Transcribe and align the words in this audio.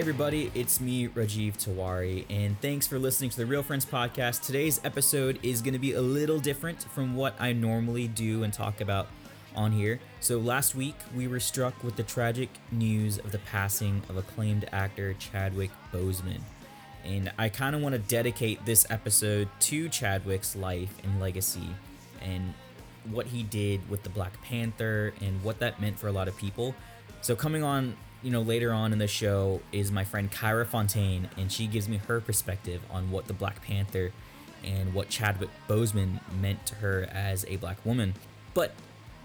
Hey 0.00 0.04
everybody, 0.04 0.50
it's 0.54 0.80
me, 0.80 1.08
Rajiv 1.08 1.62
Tawari, 1.62 2.24
and 2.30 2.58
thanks 2.62 2.86
for 2.86 2.98
listening 2.98 3.28
to 3.28 3.36
the 3.36 3.44
Real 3.44 3.62
Friends 3.62 3.84
podcast. 3.84 4.46
Today's 4.46 4.80
episode 4.82 5.38
is 5.42 5.60
going 5.60 5.74
to 5.74 5.78
be 5.78 5.92
a 5.92 6.00
little 6.00 6.38
different 6.38 6.84
from 6.84 7.14
what 7.16 7.34
I 7.38 7.52
normally 7.52 8.08
do 8.08 8.42
and 8.42 8.50
talk 8.50 8.80
about 8.80 9.08
on 9.54 9.72
here. 9.72 10.00
So 10.20 10.38
last 10.38 10.74
week 10.74 10.94
we 11.14 11.28
were 11.28 11.38
struck 11.38 11.84
with 11.84 11.96
the 11.96 12.02
tragic 12.02 12.48
news 12.72 13.18
of 13.18 13.30
the 13.30 13.40
passing 13.40 14.02
of 14.08 14.16
acclaimed 14.16 14.66
actor 14.72 15.12
Chadwick 15.18 15.70
Boseman. 15.92 16.40
And 17.04 17.30
I 17.38 17.50
kind 17.50 17.76
of 17.76 17.82
want 17.82 17.92
to 17.92 17.98
dedicate 17.98 18.64
this 18.64 18.86
episode 18.88 19.50
to 19.60 19.90
Chadwick's 19.90 20.56
life 20.56 20.94
and 21.04 21.20
legacy 21.20 21.68
and 22.22 22.54
what 23.10 23.26
he 23.26 23.42
did 23.42 23.86
with 23.90 24.02
the 24.02 24.08
Black 24.08 24.40
Panther 24.40 25.12
and 25.20 25.44
what 25.44 25.58
that 25.58 25.78
meant 25.78 25.98
for 25.98 26.08
a 26.08 26.12
lot 26.12 26.26
of 26.26 26.38
people. 26.38 26.74
So 27.20 27.36
coming 27.36 27.62
on 27.62 27.98
you 28.22 28.30
know, 28.30 28.42
later 28.42 28.72
on 28.72 28.92
in 28.92 28.98
the 28.98 29.08
show 29.08 29.60
is 29.72 29.90
my 29.90 30.04
friend 30.04 30.30
Kyra 30.30 30.66
Fontaine, 30.66 31.28
and 31.36 31.50
she 31.50 31.66
gives 31.66 31.88
me 31.88 31.98
her 32.08 32.20
perspective 32.20 32.82
on 32.90 33.10
what 33.10 33.26
the 33.26 33.32
Black 33.32 33.62
Panther 33.62 34.12
and 34.64 34.92
what 34.92 35.08
Chadwick 35.08 35.50
Boseman 35.68 36.20
meant 36.40 36.66
to 36.66 36.74
her 36.76 37.08
as 37.12 37.46
a 37.48 37.56
black 37.56 37.84
woman. 37.84 38.14
But 38.52 38.72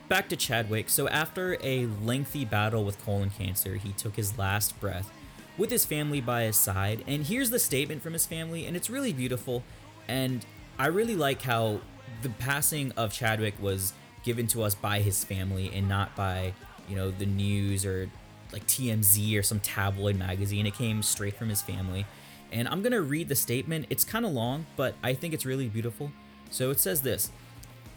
back 0.08 0.30
to 0.30 0.36
Chadwick. 0.36 0.90
So, 0.90 1.08
after 1.10 1.58
a 1.62 1.88
lengthy 1.88 2.46
battle 2.46 2.84
with 2.84 3.04
colon 3.04 3.32
cancer, 3.32 3.76
he 3.76 3.92
took 3.92 4.16
his 4.16 4.38
last 4.38 4.80
breath 4.80 5.12
with 5.58 5.72
his 5.72 5.86
family 5.86 6.22
by 6.22 6.44
his 6.44 6.58
side. 6.58 7.04
And 7.08 7.26
here's 7.26 7.50
the 7.50 7.59
statement 7.59 8.02
from 8.02 8.14
his 8.14 8.26
family, 8.26 8.66
and 8.66 8.76
it's 8.76 8.90
really 8.90 9.14
beautiful. 9.14 9.64
And 10.08 10.46
I 10.78 10.88
really 10.88 11.16
like 11.16 11.42
how 11.42 11.82
the 12.22 12.30
passing 12.30 12.92
of 12.94 13.12
Chadwick 13.12 13.62
was 13.62 13.94
given 14.24 14.48
to 14.48 14.64
us 14.64 14.76
by 14.76 15.00
his 15.00 15.24
family 15.24 15.72
and 15.74 15.88
not 15.88 16.16
by, 16.16 16.54
you 16.90 16.96
know, 16.96 17.12
the 17.12 17.26
news 17.26 17.86
or 17.86 18.09
like 18.52 18.66
TMZ 18.68 19.38
or 19.38 19.44
some 19.44 19.60
tabloid 19.60 20.16
magazine. 20.16 20.66
It 20.66 20.76
came 20.76 21.02
straight 21.02 21.36
from 21.36 21.50
his 21.50 21.62
family. 21.62 22.06
And 22.52 22.68
I'm 22.68 22.82
going 22.82 22.94
to 22.94 23.02
read 23.02 23.28
the 23.28 23.36
statement. 23.36 23.88
It's 23.90 24.04
kind 24.04 24.26
of 24.26 24.32
long, 24.32 24.66
but 24.76 24.96
I 25.04 25.14
think 25.14 25.34
it's 25.34 25.46
really 25.46 25.68
beautiful. 25.68 26.12
So 26.50 26.72
it 26.72 26.80
says 26.80 27.02
this 27.02 27.32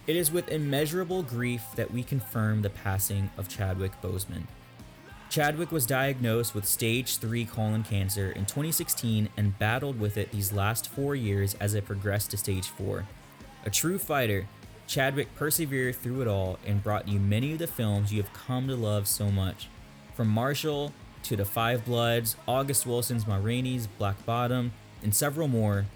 It 0.07 0.17
is 0.17 0.33
with 0.33 0.49
immeasurable 0.49 1.23
grief 1.23 1.63
that 1.77 1.93
we 1.93 2.03
confirm 2.03 2.63
the 2.63 2.71
passing 2.71 3.31
of 3.37 3.49
Chadwick 3.49 4.01
Boseman. 4.03 4.45
Chadwick 5.31 5.71
was 5.71 5.85
diagnosed 5.85 6.55
with 6.55 6.65
stage 6.65 7.19
3 7.19 7.45
colon 7.45 7.83
cancer 7.85 8.31
in 8.31 8.47
2016 8.47 9.29
and 9.37 9.59
battled 9.59 10.01
with 10.01 10.17
it 10.17 10.33
these 10.33 10.55
last 10.55 10.89
four 10.89 11.15
years 11.15 11.55
as 11.61 11.75
it 11.75 11.85
progressed 11.85 12.31
to 12.31 12.39
stage 12.39 12.67
4. 12.69 13.07
A 13.67 13.71
true 13.71 13.99
fighter, 13.99 14.49
Chadwick 14.87 15.35
persevered 15.35 15.97
through 15.97 16.23
it 16.23 16.29
all 16.29 16.59
and 16.67 16.83
brought 16.83 17.07
you 17.07 17.21
many 17.21 17.53
of 17.53 17.59
the 17.59 17.67
films 17.67 18.11
you 18.11 18.23
have 18.23 18.33
come 18.33 18.67
to 18.69 18.75
love 18.75 19.07
so 19.07 19.31
much. 19.31 19.69
From 20.19 20.31
Marshall 20.31 20.93
to 21.23 21.37
The 21.37 21.45
Five 21.45 21.85
Bloods, 21.85 22.35
August 22.49 22.87
Wilson's 22.87 23.25
Ma 23.25 23.39
Rainey's 23.41 23.87
Black 23.87 24.27
Bottom, 24.27 24.73
and 25.01 25.15
several 25.15 25.47
more, 25.47 25.87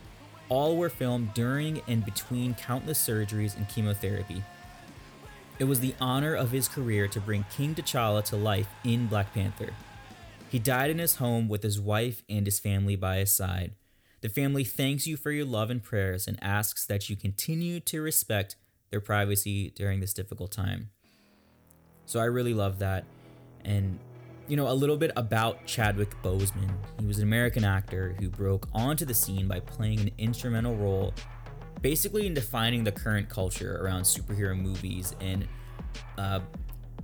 all 0.49 0.77
were 0.77 0.89
filmed 0.89 1.35
during 1.35 1.83
and 1.89 2.05
between 2.05 2.55
countless 2.55 3.05
surgeries 3.05 3.57
and 3.57 3.69
chemotherapy. 3.69 4.45
It 5.59 5.65
was 5.65 5.81
the 5.81 5.97
honor 6.01 6.37
of 6.37 6.53
his 6.53 6.69
career 6.69 7.09
to 7.09 7.21
bring 7.21 7.47
King 7.51 7.75
T'Challa 7.75 8.23
to 8.27 8.37
life 8.37 8.69
in 8.85 9.09
Black 9.09 9.35
Panther. 9.35 9.71
He 10.49 10.61
died 10.61 10.91
in 10.91 11.01
his 11.01 11.17
home 11.17 11.49
with 11.49 11.65
his 11.65 11.81
wife 11.81 12.23
and 12.29 12.47
his 12.47 12.61
family 12.61 12.95
by 12.95 13.17
his 13.17 13.33
side. 13.33 13.73
The 14.21 14.29
family 14.29 14.63
thanks 14.63 15.05
you 15.05 15.17
for 15.17 15.33
your 15.33 15.47
love 15.47 15.69
and 15.69 15.83
prayers 15.83 16.29
and 16.29 16.39
asks 16.41 16.87
that 16.87 17.11
you 17.11 17.17
continue 17.17 17.81
to 17.81 18.01
respect 18.01 18.55
their 18.91 19.01
privacy 19.01 19.71
during 19.71 19.99
this 19.99 20.15
difficult 20.15 20.53
time. 20.53 20.91
So 22.07 22.21
I 22.21 22.27
really 22.27 22.55
love 22.55 22.79
that. 22.79 23.05
And 23.65 23.99
you 24.49 24.57
know, 24.57 24.69
a 24.69 24.75
little 24.75 24.97
bit 24.97 25.13
about 25.17 25.65
Chadwick 25.67 26.11
Boseman. 26.23 26.71
He 26.99 27.07
was 27.07 27.19
an 27.19 27.25
American 27.25 27.65
actor 27.65 28.15
who 28.21 28.29
broke 28.29 28.69
onto 28.73 29.05
the 29.05 29.15
scene 29.15 29.49
by 29.49 29.61
playing 29.61 30.01
an 30.01 30.11
instrumental 30.19 30.77
role, 30.77 31.15
basically 31.81 32.27
in 32.27 32.35
defining 32.35 32.85
the 32.85 32.93
current 32.93 33.29
culture 33.29 33.79
around 33.83 34.03
superhero 34.03 34.59
movies 34.59 35.15
and 35.21 35.47
uh, 36.19 36.41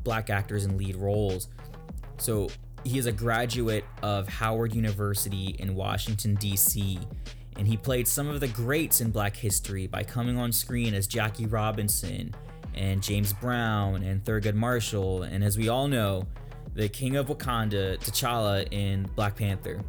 black 0.05 0.31
actors 0.31 0.65
in 0.65 0.77
lead 0.77 0.97
roles. 0.97 1.49
So 2.19 2.49
he 2.85 2.99
is 2.99 3.07
a 3.07 3.13
graduate 3.13 3.85
of 4.03 4.29
Howard 4.29 4.75
University 4.75 5.57
in 5.59 5.75
Washington, 5.75 6.35
D.C., 6.35 6.99
and 7.57 7.67
he 7.67 7.77
played 7.77 8.07
some 8.07 8.29
of 8.29 8.39
the 8.39 8.47
greats 8.49 9.01
in 9.01 9.11
black 9.11 9.37
history 9.37 9.89
by 9.89 10.05
coming 10.05 10.39
on 10.39 10.53
screen 10.53 10.95
as 10.95 11.09
Jackie 11.09 11.47
Robinson 11.47 12.33
and 12.75 13.03
James 13.03 13.33
Brown 13.33 14.05
and 14.05 14.23
Thurgood 14.25 14.55
Marshall, 14.55 15.25
and 15.25 15.43
as 15.43 15.59
we 15.59 15.69
all 15.69 15.89
know, 15.89 16.25
the 16.75 16.89
King 16.89 17.17
of 17.17 17.27
Wakanda, 17.27 17.99
T'Challa, 17.99 18.67
in 18.71 19.05
Black 19.15 19.37
Panther. 19.37 19.81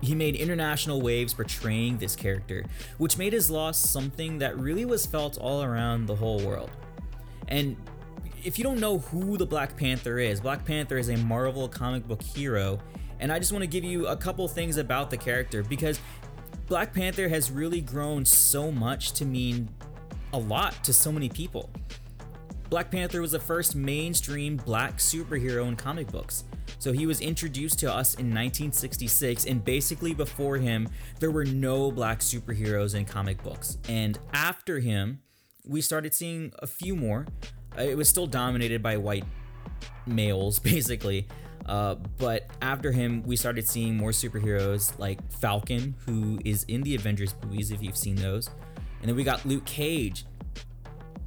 He 0.00 0.14
made 0.14 0.34
international 0.34 1.02
waves 1.02 1.34
portraying 1.34 1.98
this 1.98 2.16
character, 2.16 2.64
which 2.98 3.18
made 3.18 3.32
his 3.32 3.50
loss 3.50 3.78
something 3.78 4.38
that 4.38 4.58
really 4.58 4.84
was 4.84 5.04
felt 5.04 5.36
all 5.36 5.62
around 5.62 6.06
the 6.06 6.14
whole 6.14 6.40
world. 6.40 6.70
And 7.48 7.76
if 8.42 8.56
you 8.58 8.64
don't 8.64 8.80
know 8.80 8.98
who 8.98 9.36
the 9.36 9.44
Black 9.44 9.76
Panther 9.76 10.18
is, 10.18 10.40
Black 10.40 10.64
Panther 10.64 10.96
is 10.96 11.10
a 11.10 11.16
Marvel 11.18 11.68
comic 11.68 12.08
book 12.08 12.22
hero, 12.22 12.78
and 13.18 13.30
I 13.30 13.38
just 13.38 13.52
want 13.52 13.62
to 13.62 13.68
give 13.68 13.84
you 13.84 14.06
a 14.06 14.16
couple 14.16 14.48
things 14.48 14.78
about 14.78 15.10
the 15.10 15.16
character 15.16 15.62
because 15.62 16.00
Black 16.66 16.94
Panther 16.94 17.28
has 17.28 17.50
really 17.50 17.80
grown 17.80 18.24
so 18.24 18.72
much 18.72 19.12
to 19.12 19.26
mean 19.26 19.68
a 20.32 20.38
lot 20.38 20.82
to 20.84 20.92
so 20.92 21.12
many 21.12 21.28
people. 21.28 21.68
Black 22.70 22.88
Panther 22.88 23.20
was 23.20 23.32
the 23.32 23.40
first 23.40 23.74
mainstream 23.74 24.56
black 24.56 24.98
superhero 24.98 25.66
in 25.66 25.74
comic 25.74 26.06
books. 26.06 26.44
So 26.78 26.92
he 26.92 27.04
was 27.04 27.20
introduced 27.20 27.80
to 27.80 27.88
us 27.88 28.14
in 28.14 28.26
1966, 28.26 29.44
and 29.46 29.64
basically 29.64 30.14
before 30.14 30.56
him, 30.56 30.88
there 31.18 31.32
were 31.32 31.44
no 31.44 31.90
black 31.90 32.20
superheroes 32.20 32.94
in 32.94 33.04
comic 33.04 33.42
books. 33.42 33.76
And 33.88 34.20
after 34.32 34.78
him, 34.78 35.20
we 35.66 35.80
started 35.80 36.14
seeing 36.14 36.52
a 36.60 36.66
few 36.68 36.94
more. 36.94 37.26
Uh, 37.76 37.82
it 37.82 37.96
was 37.96 38.08
still 38.08 38.28
dominated 38.28 38.84
by 38.84 38.96
white 38.96 39.24
males, 40.06 40.58
basically. 40.60 41.26
Uh, 41.66 41.96
but 42.18 42.46
after 42.62 42.92
him, 42.92 43.24
we 43.24 43.34
started 43.34 43.68
seeing 43.68 43.96
more 43.96 44.10
superheroes 44.10 44.96
like 44.96 45.18
Falcon, 45.32 45.96
who 46.06 46.38
is 46.44 46.62
in 46.64 46.82
the 46.82 46.94
Avengers 46.94 47.34
movies, 47.42 47.72
if 47.72 47.82
you've 47.82 47.96
seen 47.96 48.14
those. 48.14 48.48
And 49.00 49.08
then 49.08 49.16
we 49.16 49.24
got 49.24 49.44
Luke 49.44 49.64
Cage, 49.64 50.24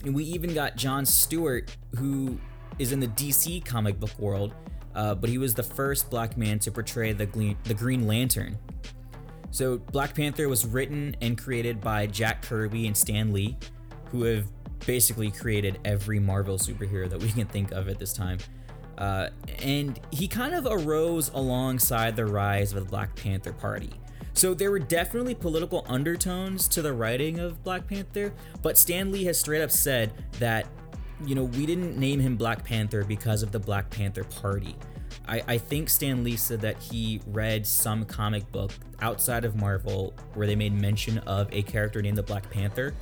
and 0.04 0.14
we 0.14 0.24
even 0.26 0.54
got 0.54 0.76
John 0.76 1.06
Stewart, 1.06 1.76
who 1.98 2.38
is 2.80 2.92
in 2.92 3.00
the 3.00 3.08
DC 3.08 3.64
comic 3.66 4.00
book 4.00 4.18
world, 4.20 4.54
uh, 4.96 5.16
but 5.16 5.30
he 5.30 5.38
was 5.38 5.54
the 5.54 5.64
first 5.64 6.10
black 6.10 6.38
man 6.38 6.60
to 6.60 6.72
portray 6.72 7.14
the, 7.14 7.26
Gle- 7.26 7.56
the 7.64 7.74
Green 7.74 8.08
Lantern. 8.08 8.58
So, 9.52 9.78
Black 9.78 10.16
Panther 10.16 10.50
was 10.50 10.66
written 10.66 11.16
and 11.22 11.38
created 11.38 11.80
by 11.80 12.08
Jack 12.08 12.42
Kirby 12.42 12.88
and 12.88 12.98
Stan 12.98 13.32
Lee, 13.32 13.56
who 14.10 14.24
have 14.24 14.48
basically 14.86 15.30
created 15.30 15.80
every 15.86 16.20
Marvel 16.20 16.58
superhero 16.58 17.10
that 17.10 17.22
we 17.22 17.30
can 17.30 17.46
think 17.46 17.72
of 17.72 17.88
at 17.88 18.00
this 18.00 18.14
time. 18.14 18.40
Uh, 18.98 19.30
and 19.60 20.00
he 20.12 20.28
kind 20.28 20.54
of 20.54 20.68
arose 20.70 21.30
alongside 21.30 22.16
the 22.16 22.26
rise 22.26 22.74
of 22.74 22.84
the 22.84 22.90
Black 22.90 23.16
Panther 23.16 23.54
Party. 23.54 23.92
So 24.34 24.54
there 24.54 24.72
were 24.72 24.80
definitely 24.80 25.36
political 25.36 25.86
undertones 25.88 26.68
to 26.70 26.82
the 26.82 26.92
writing 26.92 27.40
of 27.40 27.64
Black 27.64 27.88
Panther, 27.88 28.34
but 28.62 28.78
Stan 28.78 29.12
Lee 29.12 29.24
has 29.26 29.40
straight 29.40 29.62
up 29.62 29.72
said 29.72 30.12
that, 30.40 30.68
you 31.26 31.36
know, 31.36 31.44
we 31.44 31.66
didn't 31.66 31.98
name 31.98 32.20
him 32.20 32.36
Black 32.36 32.64
Panther 32.64 33.04
because 33.04 33.44
of 33.44 33.52
the 33.52 33.60
Black 33.60 33.90
Panther 33.90 34.24
Party. 34.24 34.76
I, 35.28 35.42
I 35.48 35.58
think 35.58 35.90
Stan 35.90 36.24
Lee 36.24 36.36
said 36.36 36.62
that 36.62 36.78
he 36.80 37.22
read 37.28 37.66
some 37.66 38.04
comic 38.06 38.52
book 38.52 38.72
outside 39.02 39.46
of 39.46 39.56
Marvel 39.56 40.14
where 40.34 40.48
they 40.48 40.56
made 40.56 40.74
mention 40.74 41.20
of 41.20 41.48
a 41.54 41.62
character 41.62 42.02
named 42.02 42.18
the 42.18 42.24
Black 42.24 42.50
Panther. 42.50 42.94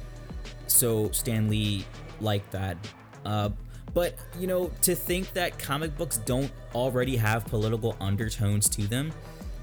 So 0.67 1.09
Stan 1.11 1.49
Lee 1.49 1.85
liked 2.19 2.51
that. 2.51 2.77
Uh, 3.25 3.49
but, 3.93 4.15
you 4.39 4.47
know, 4.47 4.71
to 4.83 4.95
think 4.95 5.33
that 5.33 5.57
comic 5.57 5.97
books 5.97 6.17
don't 6.17 6.51
already 6.75 7.15
have 7.17 7.45
political 7.45 7.95
undertones 7.99 8.69
to 8.69 8.83
them, 8.83 9.11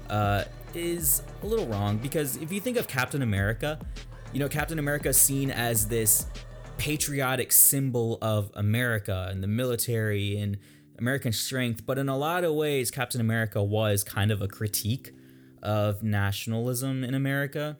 uh, 0.09 0.43
is 0.75 1.23
a 1.43 1.45
little 1.45 1.65
wrong 1.67 1.97
because 1.97 2.37
if 2.37 2.51
you 2.51 2.59
think 2.59 2.77
of 2.77 2.87
Captain 2.87 3.21
America, 3.21 3.79
you 4.33 4.39
know, 4.39 4.49
Captain 4.49 4.79
America 4.79 5.09
is 5.09 5.17
seen 5.17 5.51
as 5.51 5.87
this 5.87 6.27
patriotic 6.77 7.51
symbol 7.51 8.17
of 8.21 8.51
America 8.53 9.27
and 9.29 9.43
the 9.43 9.47
military 9.47 10.37
and 10.37 10.57
American 10.97 11.31
strength, 11.31 11.85
but 11.85 11.97
in 11.97 12.09
a 12.09 12.17
lot 12.17 12.43
of 12.43 12.53
ways, 12.53 12.91
Captain 12.91 13.21
America 13.21 13.63
was 13.63 14.03
kind 14.03 14.31
of 14.31 14.41
a 14.41 14.47
critique 14.47 15.13
of 15.61 16.03
nationalism 16.03 17.03
in 17.03 17.13
America. 17.13 17.77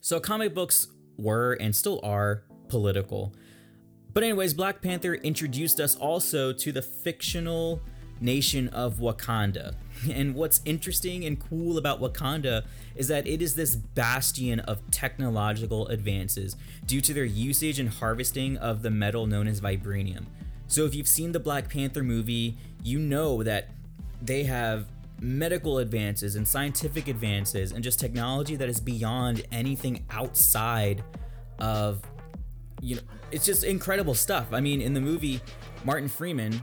So 0.00 0.20
comic 0.20 0.54
books 0.54 0.88
were 1.18 1.54
and 1.54 1.74
still 1.74 2.00
are 2.02 2.44
political. 2.68 3.34
But, 4.12 4.24
anyways, 4.24 4.54
Black 4.54 4.82
Panther 4.82 5.14
introduced 5.14 5.78
us 5.78 5.94
also 5.94 6.52
to 6.52 6.72
the 6.72 6.82
fictional 6.82 7.80
nation 8.20 8.68
of 8.68 8.96
Wakanda. 8.96 9.74
And 10.10 10.34
what's 10.34 10.60
interesting 10.64 11.24
and 11.24 11.38
cool 11.38 11.78
about 11.78 12.00
Wakanda 12.00 12.64
is 12.94 13.08
that 13.08 13.26
it 13.26 13.42
is 13.42 13.54
this 13.54 13.74
bastion 13.76 14.60
of 14.60 14.90
technological 14.90 15.86
advances 15.88 16.56
due 16.86 17.00
to 17.02 17.12
their 17.12 17.24
usage 17.24 17.78
and 17.78 17.88
harvesting 17.88 18.56
of 18.56 18.82
the 18.82 18.90
metal 18.90 19.26
known 19.26 19.46
as 19.46 19.60
vibranium. 19.60 20.26
So 20.68 20.84
if 20.84 20.94
you've 20.94 21.08
seen 21.08 21.32
the 21.32 21.40
Black 21.40 21.68
Panther 21.68 22.02
movie, 22.02 22.56
you 22.82 22.98
know 22.98 23.42
that 23.42 23.70
they 24.22 24.44
have 24.44 24.86
medical 25.20 25.78
advances 25.78 26.36
and 26.36 26.46
scientific 26.46 27.08
advances 27.08 27.72
and 27.72 27.84
just 27.84 28.00
technology 28.00 28.56
that 28.56 28.68
is 28.68 28.80
beyond 28.80 29.44
anything 29.52 30.04
outside 30.10 31.04
of 31.58 32.00
you 32.80 32.96
know 32.96 33.02
it's 33.30 33.44
just 33.44 33.62
incredible 33.62 34.14
stuff 34.14 34.46
i 34.52 34.60
mean 34.60 34.80
in 34.80 34.94
the 34.94 35.00
movie 35.00 35.38
martin 35.84 36.08
freeman 36.08 36.62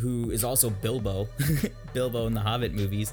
who 0.00 0.30
is 0.30 0.44
also 0.44 0.70
bilbo 0.70 1.28
bilbo 1.92 2.26
in 2.26 2.34
the 2.34 2.40
hobbit 2.40 2.72
movies 2.72 3.12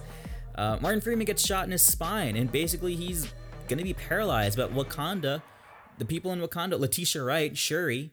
uh, 0.56 0.78
martin 0.82 1.02
freeman 1.02 1.26
gets 1.26 1.46
shot 1.46 1.66
in 1.66 1.72
his 1.72 1.82
spine 1.82 2.36
and 2.36 2.52
basically 2.52 2.96
he's 2.96 3.34
gonna 3.68 3.84
be 3.84 3.94
paralyzed 3.94 4.58
but 4.58 4.74
wakanda 4.74 5.42
the 5.98 6.06
people 6.06 6.32
in 6.32 6.40
wakanda 6.40 6.80
letitia 6.80 7.24
wright 7.24 7.58
shuri 7.58 8.12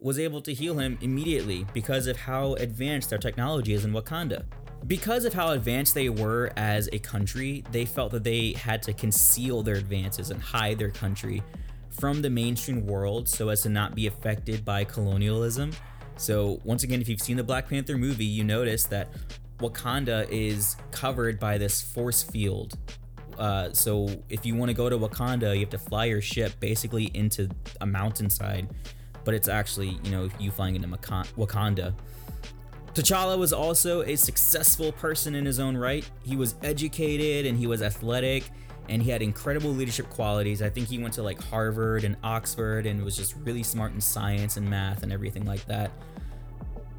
was 0.00 0.18
able 0.18 0.40
to 0.40 0.52
heal 0.52 0.78
him 0.78 0.98
immediately 1.00 1.66
because 1.72 2.06
of 2.06 2.16
how 2.16 2.54
advanced 2.54 3.10
their 3.10 3.18
technology 3.18 3.72
is 3.72 3.84
in 3.84 3.92
wakanda 3.92 4.44
because 4.86 5.24
of 5.24 5.32
how 5.32 5.50
advanced 5.50 5.94
they 5.94 6.08
were 6.08 6.52
as 6.56 6.88
a 6.92 6.98
country, 6.98 7.64
they 7.72 7.86
felt 7.86 8.12
that 8.12 8.24
they 8.24 8.52
had 8.52 8.82
to 8.82 8.92
conceal 8.92 9.62
their 9.62 9.76
advances 9.76 10.30
and 10.30 10.42
hide 10.42 10.78
their 10.78 10.90
country 10.90 11.42
from 11.88 12.20
the 12.20 12.30
mainstream 12.30 12.86
world 12.86 13.28
so 13.28 13.48
as 13.48 13.62
to 13.62 13.68
not 13.68 13.94
be 13.94 14.06
affected 14.06 14.64
by 14.64 14.84
colonialism. 14.84 15.70
So, 16.16 16.60
once 16.64 16.82
again, 16.82 17.00
if 17.00 17.08
you've 17.08 17.20
seen 17.20 17.36
the 17.36 17.44
Black 17.44 17.68
Panther 17.68 17.98
movie, 17.98 18.24
you 18.24 18.44
notice 18.44 18.84
that 18.84 19.08
Wakanda 19.58 20.28
is 20.30 20.76
covered 20.90 21.40
by 21.40 21.58
this 21.58 21.82
force 21.82 22.22
field. 22.22 22.78
Uh, 23.38 23.72
so, 23.72 24.08
if 24.28 24.46
you 24.46 24.54
want 24.54 24.70
to 24.70 24.74
go 24.74 24.88
to 24.88 24.96
Wakanda, 24.96 25.54
you 25.54 25.60
have 25.60 25.70
to 25.70 25.78
fly 25.78 26.04
your 26.06 26.20
ship 26.20 26.52
basically 26.60 27.10
into 27.14 27.48
a 27.80 27.86
mountainside, 27.86 28.68
but 29.24 29.34
it's 29.34 29.48
actually, 29.48 29.98
you 30.04 30.10
know, 30.10 30.28
you 30.38 30.50
flying 30.50 30.76
into 30.76 30.88
Wakanda. 30.88 31.94
T'Challa 32.94 33.36
was 33.36 33.52
also 33.52 34.02
a 34.02 34.14
successful 34.14 34.92
person 34.92 35.34
in 35.34 35.44
his 35.44 35.58
own 35.58 35.76
right. 35.76 36.08
He 36.22 36.36
was 36.36 36.54
educated 36.62 37.44
and 37.44 37.58
he 37.58 37.66
was 37.66 37.82
athletic 37.82 38.44
and 38.88 39.02
he 39.02 39.10
had 39.10 39.22
incredible 39.22 39.70
leadership 39.70 40.08
qualities. 40.10 40.62
I 40.62 40.68
think 40.68 40.88
he 40.88 40.98
went 40.98 41.14
to 41.14 41.22
like 41.22 41.42
Harvard 41.42 42.04
and 42.04 42.16
Oxford 42.22 42.86
and 42.86 43.02
was 43.04 43.16
just 43.16 43.34
really 43.44 43.62
smart 43.62 43.92
in 43.92 44.00
science 44.00 44.56
and 44.56 44.68
math 44.68 45.02
and 45.02 45.12
everything 45.12 45.44
like 45.44 45.64
that. 45.66 45.90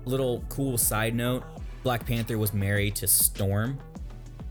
Little 0.05 0.43
cool 0.49 0.77
side 0.77 1.15
note 1.15 1.43
Black 1.83 2.05
Panther 2.05 2.37
was 2.37 2.53
married 2.53 2.95
to 2.95 3.07
Storm 3.07 3.77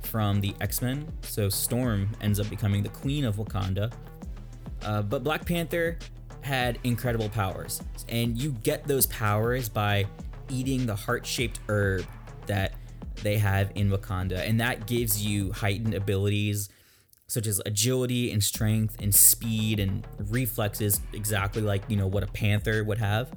from 0.03 0.41
the 0.41 0.55
X 0.61 0.81
Men, 0.81 1.07
so 1.23 1.49
Storm 1.49 2.09
ends 2.21 2.39
up 2.39 2.49
becoming 2.49 2.83
the 2.83 2.89
queen 2.91 3.25
of 3.25 3.37
Wakanda. 3.37 3.93
Uh, 4.83 5.03
but 5.03 5.25
Black 5.25 5.45
Panther 5.45 5.99
had 6.43 6.79
incredible 6.85 7.29
powers, 7.29 7.83
and 8.09 8.39
you 8.39 8.53
get 8.63 8.87
those 8.87 9.07
powers 9.07 9.69
by 9.69 10.07
eating 10.49 10.87
the 10.87 10.95
heart 10.95 11.27
shaped 11.27 11.59
herb 11.69 12.05
that 12.47 12.75
they 13.23 13.39
have 13.39 13.73
in 13.75 13.91
Wakanda. 13.91 14.47
And 14.49 14.61
that 14.61 14.87
gives 14.87 15.25
you 15.25 15.53
heightened 15.53 15.95
abilities 15.95 16.69
such 17.29 17.47
as 17.47 17.61
agility 17.67 18.31
and 18.33 18.43
strength 18.43 18.97
and 19.01 19.15
speed 19.15 19.81
and 19.81 20.07
reflexes, 20.19 21.01
exactly 21.13 21.63
like, 21.63 21.83
you 21.89 21.97
know, 21.97 22.07
what 22.07 22.23
a 22.23 22.27
panther 22.27 22.85
would 22.85 22.99
have. 22.99 23.33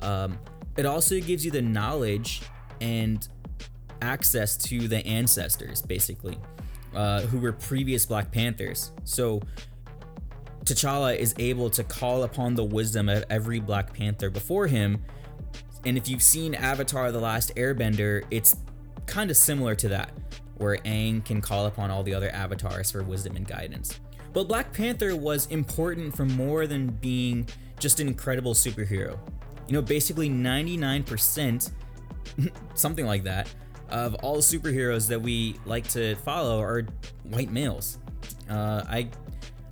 Um, 0.00 0.38
it 0.76 0.86
also 0.86 1.20
gives 1.20 1.44
you 1.44 1.50
the 1.50 1.62
knowledge 1.62 2.42
and 2.80 3.26
access 4.02 4.56
to 4.56 4.88
the 4.88 5.04
ancestors, 5.06 5.82
basically, 5.82 6.38
uh, 6.94 7.22
who 7.22 7.38
were 7.38 7.52
previous 7.52 8.06
Black 8.06 8.30
Panthers. 8.30 8.92
So 9.04 9.40
T'Challa 10.64 11.16
is 11.16 11.34
able 11.38 11.70
to 11.70 11.84
call 11.84 12.24
upon 12.24 12.54
the 12.54 12.64
wisdom 12.64 13.08
of 13.08 13.24
every 13.30 13.60
Black 13.60 13.92
Panther 13.92 14.30
before 14.30 14.66
him 14.66 15.02
and 15.84 15.98
if 15.98 16.08
you've 16.08 16.22
seen 16.22 16.54
Avatar 16.54 17.12
The 17.12 17.20
Last 17.20 17.54
Airbender, 17.56 18.24
it's 18.30 18.56
kind 19.06 19.30
of 19.30 19.36
similar 19.36 19.74
to 19.76 19.88
that, 19.88 20.10
where 20.56 20.76
Aang 20.78 21.24
can 21.24 21.40
call 21.40 21.66
upon 21.66 21.90
all 21.90 22.02
the 22.02 22.14
other 22.14 22.30
avatars 22.30 22.90
for 22.90 23.02
wisdom 23.02 23.36
and 23.36 23.46
guidance. 23.46 24.00
But 24.32 24.44
Black 24.44 24.72
Panther 24.72 25.14
was 25.16 25.46
important 25.46 26.16
for 26.16 26.24
more 26.24 26.66
than 26.66 26.88
being 26.88 27.48
just 27.78 28.00
an 28.00 28.08
incredible 28.08 28.54
superhero. 28.54 29.18
You 29.66 29.74
know, 29.74 29.82
basically 29.82 30.28
99%, 30.28 31.70
something 32.74 33.06
like 33.06 33.24
that, 33.24 33.48
of 33.90 34.14
all 34.16 34.38
superheroes 34.38 35.08
that 35.08 35.20
we 35.20 35.56
like 35.64 35.86
to 35.88 36.16
follow 36.16 36.60
are 36.60 36.86
white 37.24 37.50
males. 37.50 37.98
Uh, 38.48 38.82
I 38.88 39.08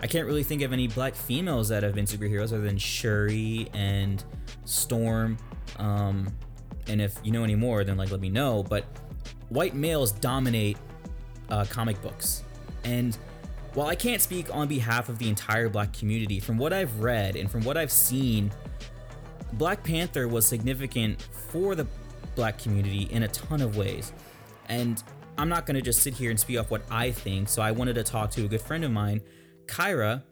I 0.00 0.08
can't 0.08 0.26
really 0.26 0.42
think 0.42 0.62
of 0.62 0.72
any 0.72 0.88
black 0.88 1.14
females 1.14 1.68
that 1.68 1.84
have 1.84 1.94
been 1.94 2.06
superheroes 2.06 2.46
other 2.46 2.62
than 2.62 2.76
Shuri 2.76 3.70
and 3.72 4.22
Storm 4.64 5.38
um, 5.78 6.28
and 6.88 7.00
if 7.00 7.18
you 7.22 7.32
know 7.32 7.44
any 7.44 7.54
more, 7.54 7.84
then 7.84 7.96
like 7.96 8.10
let 8.10 8.20
me 8.20 8.30
know. 8.30 8.62
But 8.62 8.84
white 9.52 9.74
males 9.74 10.12
dominate 10.12 10.76
uh, 11.50 11.64
comic 11.68 12.00
books, 12.02 12.42
and 12.84 13.18
while 13.74 13.86
I 13.86 13.94
can't 13.94 14.20
speak 14.20 14.54
on 14.54 14.68
behalf 14.68 15.08
of 15.08 15.18
the 15.18 15.28
entire 15.28 15.68
black 15.68 15.92
community, 15.94 16.40
from 16.40 16.58
what 16.58 16.72
I've 16.74 17.00
read 17.00 17.36
and 17.36 17.50
from 17.50 17.62
what 17.62 17.78
I've 17.78 17.92
seen, 17.92 18.52
Black 19.54 19.82
Panther 19.82 20.28
was 20.28 20.46
significant 20.46 21.22
for 21.22 21.74
the 21.74 21.86
black 22.34 22.58
community 22.58 23.04
in 23.10 23.22
a 23.22 23.28
ton 23.28 23.62
of 23.62 23.76
ways. 23.76 24.12
And 24.68 25.02
I'm 25.38 25.48
not 25.48 25.64
going 25.64 25.76
to 25.76 25.82
just 25.82 26.02
sit 26.02 26.14
here 26.14 26.30
and 26.30 26.38
speak 26.38 26.58
off 26.58 26.70
what 26.70 26.82
I 26.90 27.10
think, 27.10 27.48
so 27.48 27.62
I 27.62 27.70
wanted 27.70 27.94
to 27.94 28.02
talk 28.02 28.30
to 28.32 28.44
a 28.44 28.48
good 28.48 28.60
friend 28.60 28.84
of 28.84 28.90
mine, 28.90 29.22
Kyra, 29.66 30.22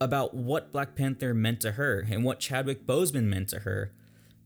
about 0.00 0.34
what 0.34 0.72
Black 0.72 0.96
Panther 0.96 1.32
meant 1.32 1.60
to 1.60 1.72
her 1.72 2.04
and 2.10 2.24
what 2.24 2.40
Chadwick 2.40 2.86
Boseman 2.86 3.24
meant 3.24 3.48
to 3.50 3.60
her. 3.60 3.92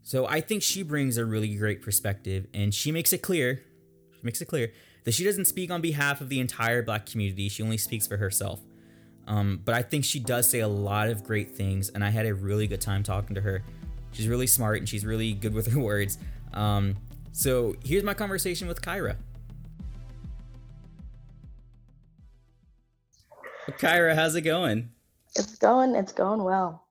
So 0.02 0.26
I 0.26 0.43
think 0.43 0.62
she 0.62 0.82
brings 0.82 1.16
a 1.16 1.25
really 1.25 1.54
great 1.56 1.80
perspective, 1.80 2.47
and 2.52 2.75
she 2.75 2.92
makes 2.92 3.12
it 3.12 3.23
clear, 3.23 3.62
makes 4.22 4.40
it 4.40 4.46
clear 4.46 4.72
that 5.04 5.12
she 5.12 5.25
doesn't 5.25 5.46
speak 5.46 5.70
on 5.70 5.80
behalf 5.80 6.20
of 6.20 6.28
the 6.28 6.40
entire 6.40 6.82
Black 6.82 7.06
community. 7.06 7.48
She 7.48 7.62
only 7.62 7.78
speaks 7.78 8.06
for 8.06 8.16
herself. 8.16 8.60
Um, 9.26 9.60
but 9.64 9.75
I 9.75 9.82
think 9.82 10.04
she 10.04 10.18
does 10.18 10.48
say 10.48 10.60
a 10.60 10.68
lot 10.68 11.08
of 11.08 11.22
great 11.22 11.54
things, 11.54 11.90
and 11.90 12.02
I 12.02 12.08
had 12.08 12.26
a 12.26 12.34
really 12.34 12.66
good 12.66 12.80
time 12.80 13.02
talking 13.02 13.34
to 13.34 13.40
her. 13.42 13.62
She's 14.12 14.26
really 14.26 14.46
smart 14.46 14.78
and 14.78 14.88
she's 14.88 15.04
really 15.04 15.34
good 15.34 15.52
with 15.52 15.70
her 15.72 15.78
words. 15.80 16.18
Um, 16.54 16.96
so 17.32 17.76
here's 17.84 18.02
my 18.02 18.14
conversation 18.14 18.68
with 18.68 18.80
Kyra. 18.80 19.16
Kyra, 23.72 24.14
how's 24.14 24.34
it 24.34 24.40
going? 24.42 24.90
It's 25.37 25.56
going. 25.56 25.94
It's 25.94 26.12
going 26.12 26.42
well. 26.42 26.88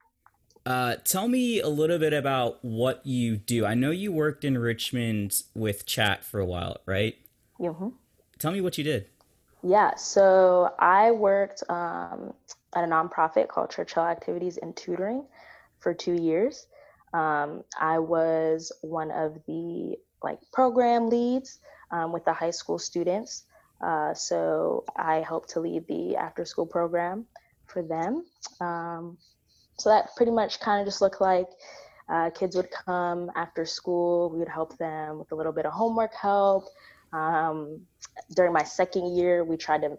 Uh, 0.68 0.98
tell 1.06 1.30
me 1.30 1.62
a 1.62 1.70
little 1.70 1.98
bit 1.98 2.12
about 2.12 2.58
what 2.62 3.06
you 3.06 3.38
do. 3.38 3.66
I 3.66 3.74
know 3.74 3.90
you 3.90 4.12
worked 4.12 4.44
in 4.44 4.58
Richmond 4.58 5.44
with 5.56 5.86
Chat 5.86 6.26
for 6.26 6.42
a 6.42 6.46
while, 6.46 6.82
right? 6.86 7.16
Mm-hmm. 7.58 7.88
Tell 8.38 8.52
me 8.52 8.60
what 8.60 8.78
you 8.78 8.84
did. 8.84 9.08
Yeah, 9.64 9.96
so 9.96 10.74
I 10.78 11.12
worked 11.12 11.64
um, 11.70 12.34
at 12.76 12.84
a 12.84 12.88
nonprofit 12.88 13.48
called 13.48 13.70
Churchill 13.70 14.04
Activities 14.04 14.58
and 14.58 14.76
Tutoring 14.76 15.24
for 15.80 15.94
two 15.94 16.16
years. 16.16 16.68
Um, 17.14 17.64
I 17.80 18.00
was 18.00 18.74
one 18.82 19.10
of 19.12 19.40
the 19.48 19.96
like 20.22 20.40
program 20.52 21.08
leads 21.08 21.60
um, 21.92 22.12
with 22.12 22.26
the 22.26 22.34
high 22.34 22.52
school 22.52 22.78
students. 22.78 23.46
Uh, 23.80 24.14
so 24.14 24.84
I 24.98 25.24
helped 25.26 25.52
to 25.52 25.62
lead 25.62 25.88
the 25.88 26.18
after 26.18 26.44
school 26.44 26.66
program 26.66 27.26
for 27.68 27.82
them. 27.82 28.26
Um, 28.60 29.18
so 29.80 29.90
that 29.90 30.16
pretty 30.16 30.32
much 30.32 30.60
kind 30.60 30.82
of 30.82 30.88
just 30.88 31.02
looked 31.02 31.22
like 31.22 31.48
uh, 32.10 32.30
kids 32.32 32.56
would 32.56 32.70
come 32.72 33.30
after 33.36 33.66
school. 33.66 34.30
We 34.30 34.40
would 34.40 34.48
help 34.48 34.78
them 34.78 35.20
with 35.20 35.32
a 35.32 35.36
little 35.36 35.52
bit 35.52 35.66
of 35.66 35.74
homework 35.74 36.14
help. 36.16 36.66
Um, 37.14 37.82
during 38.36 38.54
my 38.54 38.64
second 38.64 39.16
year, 39.16 39.44
we 39.44 39.58
tried 39.58 39.82
to 39.82 39.98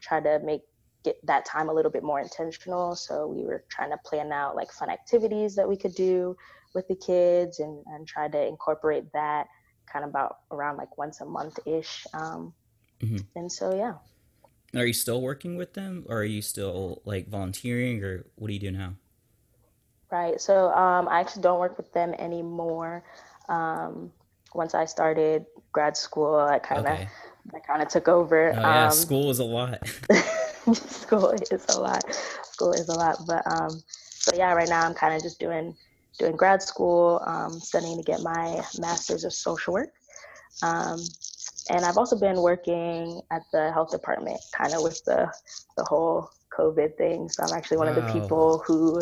try 0.00 0.20
to 0.20 0.40
make 0.44 0.62
get 1.02 1.16
that 1.26 1.44
time 1.46 1.68
a 1.68 1.72
little 1.72 1.90
bit 1.90 2.02
more 2.02 2.20
intentional. 2.20 2.94
So 2.94 3.26
we 3.26 3.44
were 3.44 3.64
trying 3.68 3.90
to 3.90 3.96
plan 4.04 4.32
out 4.32 4.56
like 4.56 4.70
fun 4.70 4.90
activities 4.90 5.54
that 5.56 5.68
we 5.68 5.76
could 5.76 5.94
do 5.94 6.36
with 6.74 6.86
the 6.88 6.94
kids 6.94 7.60
and, 7.60 7.82
and 7.86 8.06
try 8.06 8.28
to 8.28 8.46
incorporate 8.46 9.10
that 9.12 9.46
kind 9.90 10.04
of 10.04 10.10
about 10.10 10.38
around 10.50 10.76
like 10.76 10.98
once 10.98 11.20
a 11.20 11.24
month 11.24 11.58
ish. 11.66 12.06
Um, 12.12 12.52
mm-hmm. 13.00 13.18
And 13.34 13.50
so, 13.50 13.74
yeah. 13.74 13.94
Are 14.78 14.86
you 14.86 14.92
still 14.92 15.20
working 15.20 15.56
with 15.56 15.74
them 15.74 16.04
or 16.08 16.18
are 16.18 16.24
you 16.24 16.42
still 16.42 17.02
like 17.04 17.28
volunteering 17.28 18.04
or 18.04 18.26
what 18.36 18.48
do 18.48 18.54
you 18.54 18.60
do 18.60 18.70
now? 18.70 18.94
Right. 20.10 20.40
So 20.40 20.70
um, 20.72 21.08
I 21.08 21.20
actually 21.20 21.42
don't 21.42 21.60
work 21.60 21.76
with 21.76 21.92
them 21.92 22.14
anymore. 22.18 23.04
Um, 23.48 24.12
once 24.54 24.74
I 24.74 24.84
started 24.84 25.46
grad 25.72 25.96
school, 25.96 26.34
I 26.34 26.58
kind 26.58 26.86
of 26.86 26.92
okay. 26.92 27.08
I 27.54 27.58
kind 27.60 27.82
of 27.82 27.88
took 27.88 28.08
over. 28.08 28.50
Oh, 28.50 28.60
yeah, 28.60 28.86
um, 28.86 28.92
school 28.92 29.30
is 29.30 29.38
a 29.38 29.44
lot. 29.44 29.86
school 30.72 31.30
is 31.30 31.64
a 31.68 31.80
lot. 31.80 32.04
School 32.42 32.72
is 32.72 32.88
a 32.88 32.94
lot. 32.94 33.18
But 33.26 33.42
um, 33.50 33.80
so 33.88 34.36
yeah, 34.36 34.52
right 34.52 34.68
now 34.68 34.82
I'm 34.82 34.94
kind 34.94 35.14
of 35.14 35.22
just 35.22 35.38
doing 35.38 35.74
doing 36.18 36.36
grad 36.36 36.62
school, 36.62 37.22
um, 37.26 37.52
studying 37.60 37.96
to 37.96 38.02
get 38.02 38.20
my 38.20 38.62
master's 38.78 39.24
of 39.24 39.32
social 39.32 39.74
work. 39.74 39.90
Um, 40.62 41.00
and 41.70 41.84
I've 41.84 41.96
also 41.96 42.18
been 42.18 42.42
working 42.42 43.20
at 43.30 43.42
the 43.52 43.72
health 43.72 43.90
department, 43.90 44.40
kind 44.52 44.74
of 44.74 44.82
with 44.82 45.02
the 45.04 45.32
the 45.76 45.84
whole 45.84 46.30
COVID 46.56 46.96
thing. 46.96 47.28
So 47.28 47.44
I'm 47.44 47.56
actually 47.56 47.78
one 47.78 47.86
wow. 47.86 47.96
of 47.96 48.06
the 48.06 48.12
people 48.12 48.62
who 48.66 49.00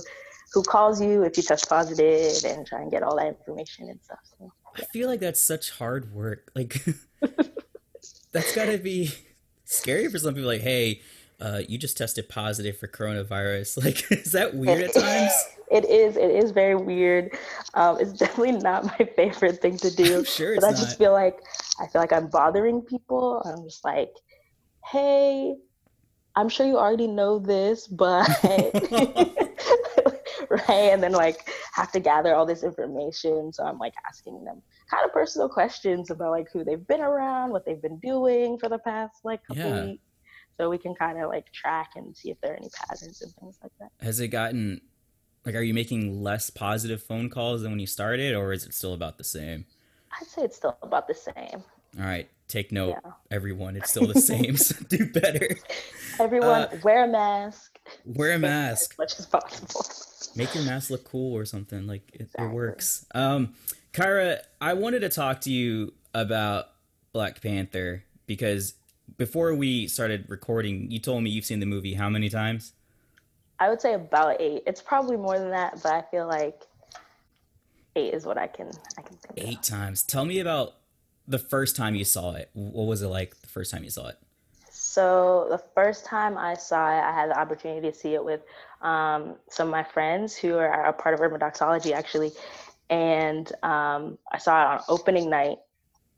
who 0.52 0.62
calls 0.62 1.00
you 1.00 1.22
if 1.22 1.36
you 1.36 1.42
test 1.42 1.68
positive 1.68 2.44
and 2.44 2.66
try 2.66 2.80
and 2.80 2.90
get 2.90 3.02
all 3.02 3.16
that 3.16 3.26
information 3.26 3.88
and 3.88 4.00
stuff. 4.02 4.20
So, 4.38 4.52
yeah. 4.76 4.84
I 4.84 4.86
feel 4.92 5.08
like 5.08 5.20
that's 5.20 5.42
such 5.42 5.70
hard 5.72 6.12
work. 6.12 6.50
Like 6.54 6.84
that's 8.32 8.54
got 8.54 8.66
to 8.66 8.78
be 8.78 9.10
scary 9.64 10.08
for 10.08 10.18
some 10.18 10.34
people. 10.34 10.48
Like, 10.48 10.62
hey, 10.62 11.02
uh, 11.40 11.62
you 11.68 11.78
just 11.78 11.96
tested 11.96 12.28
positive 12.28 12.76
for 12.76 12.88
coronavirus. 12.88 13.78
Like, 13.84 14.10
is 14.10 14.32
that 14.32 14.54
weird 14.54 14.82
at 14.82 14.94
times? 14.94 15.32
It 15.70 15.84
is. 15.84 16.16
It 16.16 16.30
is 16.30 16.50
very 16.50 16.74
weird. 16.74 17.36
Um, 17.74 17.98
it's 18.00 18.12
definitely 18.18 18.52
not 18.52 18.84
my 18.84 19.08
favorite 19.16 19.60
thing 19.60 19.76
to 19.78 19.94
do. 19.94 20.18
I'm 20.18 20.24
sure 20.24 20.54
it's 20.54 20.64
but 20.64 20.68
I 20.68 20.70
not. 20.70 20.80
just 20.80 20.98
feel 20.98 21.12
like 21.12 21.40
I 21.80 21.86
feel 21.86 22.00
like 22.00 22.12
I'm 22.12 22.28
bothering 22.28 22.82
people. 22.82 23.42
I'm 23.44 23.64
just 23.64 23.84
like, 23.84 24.12
hey, 24.84 25.54
I'm 26.34 26.48
sure 26.48 26.66
you 26.66 26.78
already 26.78 27.06
know 27.06 27.38
this, 27.38 27.86
but 27.86 28.28
right, 30.68 30.90
and 30.92 31.02
then 31.02 31.12
like 31.12 31.48
have 31.72 31.92
to 31.92 32.00
gather 32.00 32.34
all 32.34 32.46
this 32.46 32.62
information. 32.62 33.52
So 33.52 33.64
I'm 33.64 33.78
like 33.78 33.94
asking 34.06 34.44
them 34.44 34.62
kind 34.90 35.04
of 35.04 35.12
personal 35.12 35.48
questions 35.48 36.10
about 36.10 36.30
like 36.30 36.48
who 36.52 36.64
they've 36.64 36.86
been 36.86 37.00
around, 37.00 37.50
what 37.50 37.64
they've 37.66 37.80
been 37.80 37.98
doing 37.98 38.58
for 38.58 38.68
the 38.68 38.78
past 38.78 39.16
like 39.24 39.44
couple 39.46 39.62
Yeah. 39.64 39.84
weeks. 39.86 40.02
So 40.58 40.68
we 40.68 40.78
can 40.78 40.94
kind 40.94 41.22
of 41.22 41.28
like 41.28 41.52
track 41.52 41.90
and 41.96 42.16
see 42.16 42.30
if 42.30 42.40
there 42.40 42.52
are 42.52 42.56
any 42.56 42.68
patterns 42.70 43.22
and 43.22 43.32
things 43.36 43.58
like 43.62 43.72
that. 43.78 43.90
Has 44.04 44.18
it 44.20 44.28
gotten 44.28 44.80
like? 45.44 45.54
Are 45.54 45.62
you 45.62 45.72
making 45.74 46.20
less 46.22 46.50
positive 46.50 47.02
phone 47.02 47.30
calls 47.30 47.62
than 47.62 47.70
when 47.70 47.78
you 47.80 47.86
started, 47.86 48.34
or 48.34 48.52
is 48.52 48.64
it 48.66 48.74
still 48.74 48.92
about 48.94 49.18
the 49.18 49.24
same? 49.24 49.66
I'd 50.20 50.26
say 50.26 50.42
it's 50.42 50.56
still 50.56 50.76
about 50.82 51.06
the 51.06 51.14
same. 51.14 51.62
All 51.98 52.04
right, 52.04 52.28
take 52.48 52.72
note, 52.72 52.96
Yeah. 53.04 53.12
everyone. 53.30 53.76
It's 53.76 53.90
still 53.90 54.06
the 54.06 54.20
same. 54.20 54.56
so 54.56 54.74
do 54.88 55.10
better. 55.12 55.48
Everyone 56.18 56.62
Uh, 56.62 56.78
wear 56.82 57.04
a 57.04 57.08
mask. 57.08 57.78
Wear 58.04 58.32
a 58.32 58.38
mask 58.50 58.92
as 58.94 58.98
much 58.98 59.18
as 59.18 59.26
possible. 59.26 59.84
Make 60.36 60.54
your 60.54 60.64
mask 60.64 60.90
look 60.90 61.04
cool 61.04 61.34
or 61.36 61.44
something. 61.44 61.86
Like 61.86 62.02
it, 62.12 62.28
it 62.38 62.50
works. 62.50 63.06
Um, 63.14 63.54
Kyra, 63.92 64.40
I 64.60 64.74
wanted 64.74 65.00
to 65.00 65.08
talk 65.08 65.40
to 65.42 65.50
you 65.52 65.94
about 66.14 66.66
Black 67.12 67.40
Panther 67.42 68.04
because 68.26 68.74
before 69.16 69.54
we 69.54 69.86
started 69.88 70.26
recording, 70.28 70.90
you 70.90 70.98
told 70.98 71.22
me 71.22 71.30
you've 71.30 71.44
seen 71.46 71.60
the 71.60 71.66
movie 71.66 71.94
how 71.94 72.08
many 72.10 72.28
times? 72.28 72.72
I 73.58 73.68
would 73.70 73.80
say 73.80 73.94
about 73.94 74.40
eight. 74.40 74.62
It's 74.66 74.80
probably 74.82 75.16
more 75.16 75.38
than 75.38 75.50
that, 75.50 75.82
but 75.82 75.92
I 75.92 76.02
feel 76.10 76.28
like 76.28 76.62
eight 77.96 78.14
is 78.14 78.24
what 78.24 78.38
I 78.38 78.46
can 78.46 78.70
I 78.96 79.02
can 79.02 79.16
think 79.16 79.38
of. 79.38 79.44
Eight 79.48 79.62
times. 79.62 80.02
Tell 80.02 80.24
me 80.24 80.38
about 80.38 80.74
the 81.28 81.38
first 81.38 81.76
time 81.76 81.94
you 81.94 82.04
saw 82.04 82.32
it. 82.32 82.50
What 82.54 82.86
was 82.86 83.02
it 83.02 83.08
like 83.08 83.40
the 83.40 83.48
first 83.48 83.70
time 83.70 83.84
you 83.84 83.90
saw 83.90 84.08
it? 84.08 84.16
So 84.70 85.46
the 85.50 85.62
first 85.74 86.06
time 86.06 86.38
I 86.38 86.54
saw 86.54 86.88
it, 86.88 87.02
I 87.02 87.12
had 87.12 87.30
the 87.30 87.38
opportunity 87.38 87.90
to 87.90 87.94
see 87.94 88.14
it 88.14 88.24
with 88.24 88.40
um, 88.80 89.36
some 89.50 89.68
of 89.68 89.72
my 89.72 89.84
friends 89.84 90.36
who 90.36 90.56
are 90.56 90.86
a 90.86 90.92
part 90.92 91.14
of 91.14 91.20
Urban 91.20 91.38
Doxology 91.40 91.92
actually, 91.92 92.32
and 92.88 93.50
um, 93.62 94.18
I 94.32 94.38
saw 94.38 94.62
it 94.62 94.66
on 94.76 94.80
opening 94.88 95.28
night, 95.28 95.58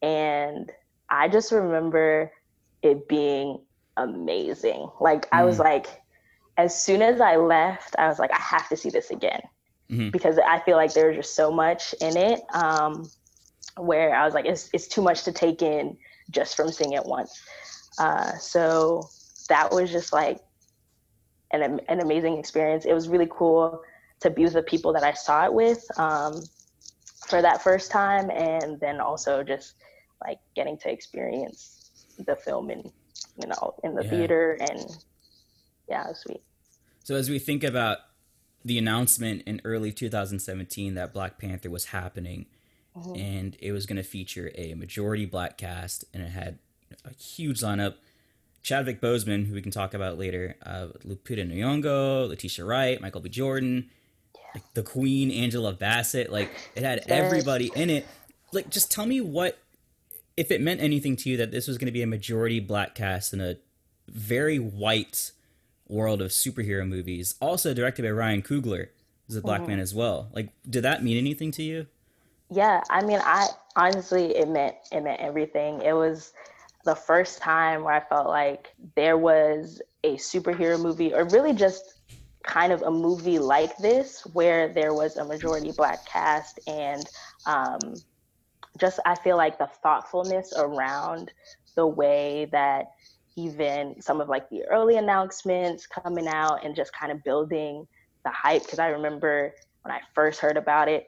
and 0.03 0.71
I 1.09 1.29
just 1.29 1.51
remember 1.51 2.33
it 2.83 3.09
being 3.09 3.59
amazing. 3.97 4.89
Like 5.01 5.27
I 5.33 5.45
was 5.45 5.57
Mm. 5.57 5.65
like, 5.65 5.87
as 6.57 6.81
soon 6.81 7.03
as 7.03 7.21
I 7.21 7.37
left, 7.37 7.97
I 7.99 8.07
was 8.09 8.19
like, 8.19 8.33
I 8.33 8.39
have 8.39 8.69
to 8.69 8.77
see 8.77 8.91
this 8.91 9.11
again 9.11 9.43
Mhm. 9.91 10.13
because 10.13 10.39
I 10.39 10.61
feel 10.61 10.77
like 10.77 10.95
there's 10.95 11.17
just 11.17 11.35
so 11.35 11.51
much 11.51 11.95
in 12.01 12.17
it. 12.17 12.41
Um, 12.55 13.11
where 13.77 14.15
I 14.15 14.25
was 14.25 14.35
like, 14.35 14.47
it's 14.47 14.71
it's 14.73 14.89
too 14.89 15.03
much 15.03 15.25
to 15.25 15.33
take 15.33 15.63
in 15.63 15.97
just 16.31 16.57
from 16.57 16.71
seeing 16.71 16.93
it 16.93 17.05
once. 17.05 17.41
Uh, 17.99 18.33
so 18.39 19.09
that 19.49 19.73
was 19.73 19.91
just 19.91 20.13
like 20.13 20.39
an 21.53 21.81
an 21.89 22.01
amazing 22.01 22.39
experience. 22.39 22.85
It 22.85 22.93
was 22.95 23.09
really 23.09 23.29
cool 23.31 23.83
to 24.21 24.31
be 24.31 24.45
with 24.45 24.53
the 24.53 24.63
people 24.63 24.93
that 24.93 25.03
I 25.03 25.13
saw 25.13 25.47
it 25.47 25.53
with 25.53 25.85
um, 25.99 26.43
for 27.27 27.43
that 27.43 27.63
first 27.63 27.91
time, 27.91 28.31
and 28.31 28.79
then 28.81 29.01
also 29.01 29.43
just 29.43 29.75
like 30.25 30.39
getting 30.55 30.79
to 30.79 30.91
experience 30.91 31.77
the 32.19 32.37
film 32.37 32.71
in 32.71 32.83
you 33.41 33.47
know 33.49 33.75
in 33.83 33.95
the 33.95 34.05
Yeah. 34.05 34.11
theater 34.11 34.59
and 34.61 34.81
yeah, 35.89 36.05
it 36.05 36.09
was 36.09 36.21
sweet. 36.21 36.43
So 37.03 37.15
as 37.17 37.29
we 37.29 37.39
think 37.39 37.65
about 37.65 37.99
the 38.65 38.79
announcement 38.79 39.43
in 39.47 39.61
early 39.65 39.91
2017 39.91 40.95
that 40.95 41.13
Black 41.15 41.39
Panther 41.39 41.71
was 41.71 41.87
happening 41.87 42.47
Mhm. 43.01 43.19
and 43.19 43.57
it 43.61 43.73
was 43.73 43.87
going 43.87 43.97
to 43.97 44.03
feature 44.03 44.51
a 44.55 44.75
majority 44.75 45.27
black 45.27 45.57
cast 45.59 46.05
and 46.13 46.23
it 46.23 46.31
had 46.31 46.59
a 47.05 47.13
huge 47.15 47.61
lineup. 47.61 47.95
Chadwick 48.63 49.01
Boseman, 49.01 49.47
who 49.47 49.55
we 49.55 49.63
can 49.63 49.71
talk 49.73 49.95
about 49.95 50.19
later, 50.19 50.57
uh, 50.63 50.89
Lupita 51.07 51.51
Nyong'o, 51.51 52.29
Letitia 52.29 52.65
Wright, 52.65 53.01
Michael 53.01 53.23
B. 53.23 53.31
Jordan, 53.31 53.89
like 54.55 54.63
the 54.75 54.83
Queen, 54.83 55.31
Angela 55.31 55.73
Bassett. 55.73 56.31
Like 56.31 56.51
it 56.77 56.83
had 56.83 57.05
everybody 57.09 57.71
in 57.75 57.89
it. 57.89 58.07
Like, 58.53 58.69
just 58.69 58.91
tell 58.91 59.07
me 59.07 59.21
what 59.21 59.59
if 60.37 60.51
it 60.51 60.61
meant 60.61 60.81
anything 60.81 61.17
to 61.17 61.31
you 61.31 61.37
that 61.39 61.51
this 61.53 61.67
was 61.69 61.79
going 61.79 61.87
to 61.87 61.93
be 61.93 62.03
a 62.03 62.07
majority 62.07 62.61
black 62.61 62.95
cast 62.95 63.33
in 63.33 63.41
a 63.41 63.57
very 64.09 64.59
white 64.59 65.33
world 65.89 66.21
of 66.21 66.31
superhero 66.31 66.87
movies, 66.87 67.35
also 67.41 67.73
directed 67.75 68.03
by 68.03 68.11
Ryan 68.11 68.43
Coogler, 68.43 68.89
who's 69.27 69.37
a 69.37 69.41
black 69.41 69.63
Mhm. 69.63 69.69
man 69.69 69.81
as 69.81 69.95
well. 69.95 70.31
Like, 70.35 70.51
did 70.69 70.83
that 70.83 71.03
mean 71.05 71.17
anything 71.17 71.51
to 71.53 71.63
you? 71.63 71.87
Yeah, 72.51 72.83
I 72.91 73.03
mean, 73.03 73.21
I 73.23 73.49
honestly, 73.77 74.37
it 74.37 74.49
meant 74.49 74.77
it 74.93 75.03
meant 75.03 75.21
everything. 75.21 75.83
It 75.83 75.93
was 75.93 76.33
the 76.85 76.95
first 76.97 77.41
time 77.41 77.85
where 77.85 77.95
I 77.95 78.01
felt 78.01 78.27
like 78.29 78.69
there 78.97 79.17
was 79.19 79.81
a 80.03 80.17
superhero 80.17 80.81
movie, 80.81 81.15
or 81.15 81.25
really 81.25 81.53
just 81.53 81.85
kind 82.45 82.73
of 82.73 82.83
a 82.83 82.91
movie 82.91 83.39
like 83.39 83.77
this, 83.79 84.27
where 84.33 84.73
there 84.73 84.95
was 84.95 85.17
a 85.17 85.25
majority 85.25 85.71
black 85.71 86.07
cast, 86.07 86.59
and 86.67 87.09
um, 87.47 88.03
just 88.81 88.99
I 89.07 89.15
feel 89.17 89.37
like 89.37 89.59
the 89.59 89.69
thoughtfulness 89.83 90.53
around 90.57 91.33
the 91.77 91.87
way 91.87 92.49
that 92.53 92.87
even 93.37 94.01
some 94.01 94.21
of 94.21 94.29
like 94.29 94.49
the 94.51 94.65
early 94.71 94.97
announcements 94.97 95.87
coming 95.87 96.27
out 96.29 96.65
and 96.65 96.75
just 96.75 96.93
kind 96.99 97.13
of 97.13 97.23
building 97.25 97.87
the 98.25 98.31
hype. 98.33 98.65
Because 98.65 98.81
I 98.81 98.89
remember 98.89 99.53
when 99.83 99.95
I 99.95 100.01
first 100.15 100.41
heard 100.41 100.57
about 100.57 100.89
it, 100.89 101.05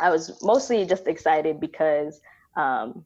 I 0.00 0.10
was 0.10 0.42
mostly 0.42 0.84
just 0.86 1.06
excited 1.06 1.60
because, 1.60 2.20
um, 2.56 3.04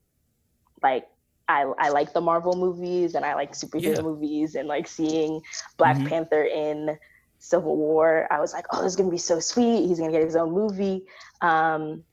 like, 0.83 1.07
I, 1.49 1.63
I 1.79 1.89
like 1.91 2.13
the 2.13 2.21
Marvel 2.21 2.55
movies 2.57 3.15
and 3.15 3.25
I 3.25 3.35
like 3.35 3.53
superhero 3.53 3.97
Yeah. 3.97 4.03
movies 4.03 4.55
and 4.55 4.69
like 4.69 4.87
seeing 4.87 5.41
Black 5.79 5.97
Mhm. 5.99 6.09
Panther 6.09 6.45
in 6.45 6.99
Civil 7.39 7.77
War. 7.77 8.27
I 8.31 8.41
was 8.41 8.53
like, 8.53 8.67
oh, 8.73 8.83
this 8.83 8.93
is 8.93 8.97
gonna 8.97 9.11
be 9.11 9.19
so 9.19 9.41
sweet. 9.41 9.87
He's 9.87 9.99
gonna 9.99 10.13
get 10.13 10.23
his 10.25 10.37
own 10.37 10.53
movie. 10.53 11.07
Um, 11.41 12.05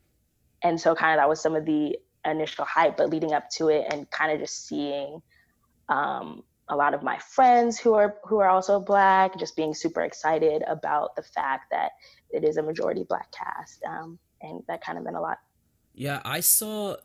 and 0.63 0.79
so, 0.79 0.96
kind 0.96 1.13
of, 1.13 1.22
that 1.22 1.29
was 1.29 1.41
some 1.41 1.55
of 1.55 1.65
the 1.65 1.98
initial 2.25 2.65
hype, 2.65 2.98
but 2.98 3.10
leading 3.10 3.34
up 3.34 3.50
to 3.58 3.70
it 3.70 3.86
and 3.91 4.10
kind 4.12 4.32
of 4.32 4.39
just 4.39 4.67
seeing 4.67 5.22
um, 5.89 6.44
a 6.70 6.75
lot 6.75 6.94
of 6.94 7.03
my 7.03 7.17
friends 7.20 7.79
who 7.79 7.94
are 7.94 8.17
who 8.25 8.39
are 8.39 8.50
also 8.50 8.79
black, 8.79 9.38
just 9.38 9.55
being 9.55 9.74
super 9.74 10.01
excited 10.01 10.63
about 10.67 11.15
the 11.15 11.24
fact 11.24 11.65
that 11.72 11.91
it 12.32 12.44
is 12.44 12.58
a 12.58 12.63
majority 12.63 13.05
black 13.08 13.32
cast, 13.32 13.84
um, 13.88 14.20
and 14.45 14.63
that 14.67 14.81
kind 14.81 14.97
of 14.97 15.03
meant 15.03 15.17
a 15.17 15.21
lot. 15.21 15.39
Yeah, 15.93 16.21
I 16.25 16.39
saw. 16.41 16.97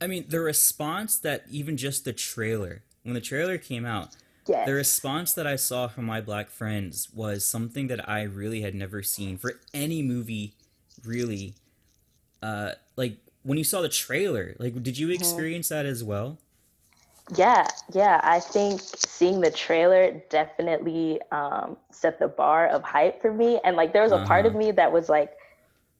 I 0.00 0.06
mean, 0.06 0.26
the 0.28 0.40
response 0.40 1.18
that 1.18 1.44
even 1.48 1.76
just 1.76 2.04
the 2.04 2.12
trailer, 2.12 2.82
when 3.02 3.14
the 3.14 3.20
trailer 3.20 3.58
came 3.58 3.84
out, 3.86 4.10
Yes. 4.46 4.64
the 4.64 4.72
response 4.72 5.32
that 5.34 5.46
I 5.46 5.56
saw 5.56 5.88
from 5.88 6.04
my 6.04 6.20
black 6.20 6.50
friends 6.50 7.08
was 7.14 7.44
something 7.44 7.86
that 7.88 8.08
I 8.08 8.22
really 8.22 8.62
had 8.62 8.74
never 8.74 9.02
seen 9.02 9.38
for 9.38 9.60
any 9.72 10.02
movie, 10.02 10.54
really. 11.04 11.54
Uh, 12.42 12.72
like 12.96 13.18
when 13.42 13.58
you 13.58 13.64
saw 13.64 13.82
the 13.82 13.88
trailer, 13.90 14.56
like, 14.58 14.82
did 14.82 14.98
you 14.98 15.10
experience 15.10 15.68
that 15.70 15.86
as 15.86 16.04
well? 16.04 16.38
Yeah, 17.36 17.70
yeah. 17.92 18.20
I 18.22 18.40
think 18.40 18.82
seeing 18.96 19.40
the 19.40 19.50
trailer 19.50 20.22
definitely 20.28 21.20
um, 21.30 21.76
set 21.90 22.18
the 22.18 22.28
bar 22.28 22.66
of 22.68 22.82
hype 22.82 23.22
for 23.22 23.32
me. 23.32 23.60
And 23.64 23.76
like, 23.76 23.92
there 23.92 24.02
was 24.02 24.12
a 24.12 24.18
part 24.18 24.44
of 24.44 24.54
Uh-huh. 24.54 24.56
me 24.56 24.72
that 24.72 24.92
was 24.92 25.08
like, 25.08 25.30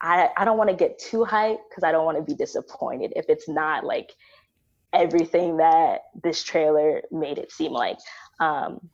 I, 0.03 0.31
I 0.37 0.45
don't 0.45 0.59
want 0.59 0.71
to 0.71 0.77
get 0.77 0.99
too 0.99 1.25
hyped 1.25 1.61
because 1.71 1.85
I 1.85 1.93
don't 1.93 2.05
want 2.05 2.19
to 2.19 2.25
be 2.25 2.35
disappointed 2.35 3.13
if 3.17 3.27
it's 3.29 3.49
not 3.49 3.85
like 3.85 4.13
everything 4.93 5.57
that 5.59 6.01
this 6.23 6.43
trailer 6.43 7.03
made 7.11 7.39
it 7.39 7.53
seem 7.53 7.73
like. 7.73 7.99
Um, 8.41 8.91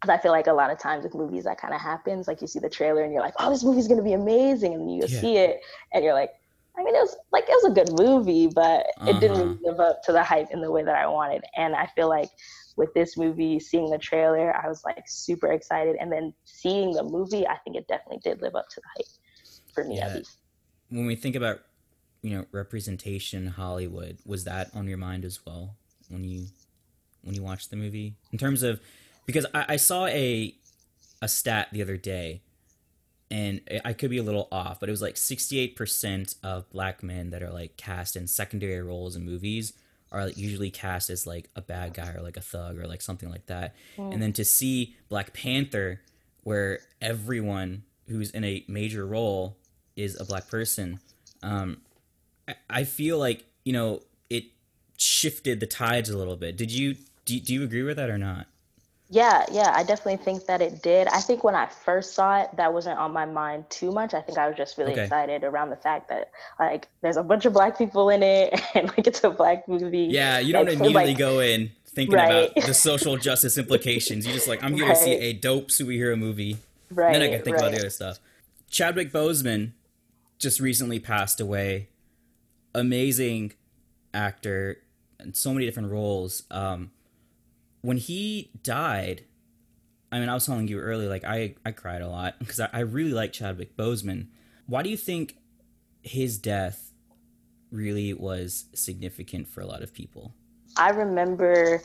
because 0.00 0.18
I 0.18 0.22
feel 0.22 0.32
like 0.32 0.46
a 0.46 0.52
lot 0.54 0.70
of 0.70 0.78
times 0.78 1.04
with 1.04 1.14
movies 1.14 1.44
that 1.44 1.60
kind 1.60 1.74
of 1.74 1.80
happens. 1.80 2.26
Like 2.26 2.40
you 2.40 2.46
see 2.46 2.58
the 2.58 2.70
trailer 2.70 3.02
and 3.02 3.12
you're 3.12 3.22
like, 3.22 3.34
"Oh, 3.38 3.50
this 3.50 3.64
movie's 3.64 3.86
gonna 3.88 4.02
be 4.02 4.14
amazing," 4.14 4.72
and 4.74 4.94
you 4.94 5.06
Yeah. 5.06 5.08
see 5.08 5.36
it 5.36 5.60
and 5.92 6.02
you're 6.02 6.14
like, 6.14 6.30
"I 6.78 6.82
mean, 6.82 6.94
it 6.94 7.00
was 7.00 7.16
like 7.32 7.44
it 7.44 7.52
was 7.62 7.64
a 7.66 7.74
good 7.74 7.92
movie, 7.92 8.46
but 8.46 8.86
it 9.06 9.20
didn't 9.20 9.36
Uh-huh. 9.36 9.44
really 9.44 9.58
live 9.62 9.80
up 9.80 10.02
to 10.04 10.12
the 10.12 10.22
hype 10.24 10.48
in 10.52 10.62
the 10.62 10.70
way 10.70 10.82
that 10.84 10.94
I 10.96 11.06
wanted." 11.06 11.44
And 11.56 11.76
I 11.76 11.86
feel 11.94 12.08
like 12.08 12.30
with 12.78 12.92
this 12.94 13.18
movie, 13.18 13.60
seeing 13.60 13.90
the 13.90 13.98
trailer, 13.98 14.56
I 14.56 14.68
was 14.68 14.82
like 14.86 15.04
super 15.06 15.52
excited, 15.52 15.96
and 16.00 16.10
then 16.10 16.34
seeing 16.44 16.94
the 16.94 17.04
movie, 17.04 17.46
I 17.46 17.58
think 17.58 17.76
it 17.76 17.86
definitely 17.88 18.20
did 18.24 18.40
live 18.40 18.54
up 18.54 18.66
to 18.70 18.80
the 18.80 18.88
hype 18.96 19.06
for 19.74 19.84
me 19.84 19.98
Yeah. 19.98 20.06
at 20.06 20.14
least. 20.14 20.39
When 20.90 21.06
we 21.06 21.16
think 21.16 21.36
about, 21.36 21.60
you 22.22 22.36
know, 22.36 22.46
representation 22.52 23.46
in 23.46 23.52
Hollywood, 23.52 24.18
was 24.26 24.44
that 24.44 24.70
on 24.74 24.86
your 24.86 24.98
mind 24.98 25.24
as 25.24 25.40
well 25.46 25.76
when 26.08 26.24
you 26.24 26.46
when 27.22 27.34
you 27.34 27.42
watched 27.42 27.70
the 27.70 27.76
movie? 27.76 28.14
In 28.32 28.38
terms 28.38 28.62
of, 28.62 28.80
because 29.26 29.46
I, 29.54 29.64
I 29.70 29.76
saw 29.76 30.06
a 30.06 30.54
a 31.22 31.28
stat 31.28 31.68
the 31.72 31.82
other 31.82 31.96
day, 31.96 32.42
and 33.30 33.60
I 33.84 33.92
could 33.92 34.10
be 34.10 34.18
a 34.18 34.22
little 34.22 34.48
off, 34.50 34.80
but 34.80 34.88
it 34.88 34.92
was 34.92 35.02
like 35.02 35.16
sixty 35.16 35.58
eight 35.58 35.76
percent 35.76 36.34
of 36.42 36.70
black 36.70 37.02
men 37.02 37.30
that 37.30 37.42
are 37.42 37.50
like 37.50 37.76
cast 37.76 38.16
in 38.16 38.26
secondary 38.26 38.82
roles 38.82 39.16
in 39.16 39.24
movies 39.24 39.72
are 40.12 40.28
usually 40.30 40.70
cast 40.70 41.08
as 41.08 41.26
like 41.26 41.48
a 41.54 41.60
bad 41.60 41.94
guy 41.94 42.12
or 42.12 42.20
like 42.20 42.36
a 42.36 42.40
thug 42.40 42.78
or 42.78 42.86
like 42.88 43.00
something 43.00 43.30
like 43.30 43.46
that. 43.46 43.76
Mm. 43.96 44.14
And 44.14 44.22
then 44.22 44.32
to 44.32 44.44
see 44.44 44.96
Black 45.08 45.32
Panther, 45.32 46.00
where 46.42 46.80
everyone 47.00 47.84
who's 48.08 48.30
in 48.30 48.42
a 48.42 48.64
major 48.66 49.06
role 49.06 49.56
is 50.02 50.18
a 50.20 50.24
black 50.24 50.48
person, 50.48 51.00
um, 51.42 51.78
I, 52.48 52.54
I 52.68 52.84
feel 52.84 53.18
like 53.18 53.44
you 53.64 53.72
know 53.72 54.02
it 54.28 54.44
shifted 54.96 55.60
the 55.60 55.66
tides 55.66 56.10
a 56.10 56.18
little 56.18 56.36
bit. 56.36 56.56
Did 56.56 56.70
you 56.70 56.96
do, 57.24 57.40
do 57.40 57.54
you 57.54 57.62
agree 57.62 57.82
with 57.82 57.96
that 57.96 58.10
or 58.10 58.18
not? 58.18 58.46
Yeah, 59.12 59.44
yeah, 59.50 59.72
I 59.74 59.82
definitely 59.82 60.24
think 60.24 60.46
that 60.46 60.62
it 60.62 60.82
did. 60.82 61.08
I 61.08 61.20
think 61.20 61.42
when 61.42 61.56
I 61.56 61.66
first 61.66 62.14
saw 62.14 62.42
it, 62.42 62.50
that 62.56 62.72
wasn't 62.72 62.96
on 63.00 63.12
my 63.12 63.26
mind 63.26 63.68
too 63.68 63.90
much. 63.90 64.14
I 64.14 64.20
think 64.20 64.38
I 64.38 64.46
was 64.46 64.56
just 64.56 64.78
really 64.78 64.92
okay. 64.92 65.02
excited 65.02 65.42
around 65.42 65.70
the 65.70 65.76
fact 65.76 66.08
that 66.10 66.30
like 66.60 66.86
there's 67.00 67.16
a 67.16 67.24
bunch 67.24 67.44
of 67.44 67.52
black 67.52 67.76
people 67.76 68.08
in 68.10 68.22
it 68.22 68.60
and 68.74 68.86
like 68.86 69.08
it's 69.08 69.24
a 69.24 69.30
black 69.30 69.66
movie. 69.66 70.08
Yeah, 70.10 70.38
you 70.38 70.52
don't 70.52 70.66
like, 70.66 70.76
immediately 70.76 71.06
like, 71.08 71.18
go 71.18 71.40
in 71.40 71.72
thinking 71.86 72.14
right. 72.14 72.52
about 72.52 72.66
the 72.66 72.72
social 72.72 73.16
justice 73.28 73.58
implications. 73.58 74.24
You're 74.24 74.34
just 74.34 74.46
like, 74.46 74.62
I'm 74.62 74.74
here 74.74 74.86
right. 74.86 74.96
to 74.96 75.02
see 75.02 75.12
a 75.12 75.32
dope 75.32 75.68
superhero 75.68 76.16
movie. 76.16 76.58
Right. 76.92 77.12
Then 77.12 77.22
I 77.22 77.28
can 77.30 77.42
think 77.42 77.56
right. 77.56 77.66
about 77.66 77.72
the 77.72 77.80
other 77.80 77.90
stuff. 77.90 78.20
Chadwick 78.70 79.10
Boseman 79.10 79.72
just 80.40 80.58
recently 80.58 80.98
passed 80.98 81.40
away. 81.40 81.90
Amazing 82.74 83.52
actor 84.12 84.78
in 85.20 85.34
so 85.34 85.52
many 85.52 85.66
different 85.66 85.92
roles. 85.92 86.42
Um, 86.50 86.90
when 87.82 87.98
he 87.98 88.50
died, 88.62 89.24
I 90.10 90.18
mean, 90.18 90.28
I 90.28 90.34
was 90.34 90.46
telling 90.46 90.66
you 90.66 90.80
earlier, 90.80 91.08
like 91.08 91.24
I, 91.24 91.54
I 91.64 91.70
cried 91.70 92.02
a 92.02 92.08
lot 92.08 92.36
because 92.40 92.58
I, 92.58 92.68
I 92.72 92.80
really 92.80 93.12
like 93.12 93.32
Chadwick 93.32 93.76
Boseman. 93.76 94.26
Why 94.66 94.82
do 94.82 94.90
you 94.90 94.96
think 94.96 95.36
his 96.02 96.38
death 96.38 96.92
really 97.70 98.12
was 98.12 98.64
significant 98.74 99.46
for 99.46 99.60
a 99.60 99.66
lot 99.66 99.82
of 99.82 99.92
people? 99.92 100.34
I 100.76 100.90
remember 100.90 101.82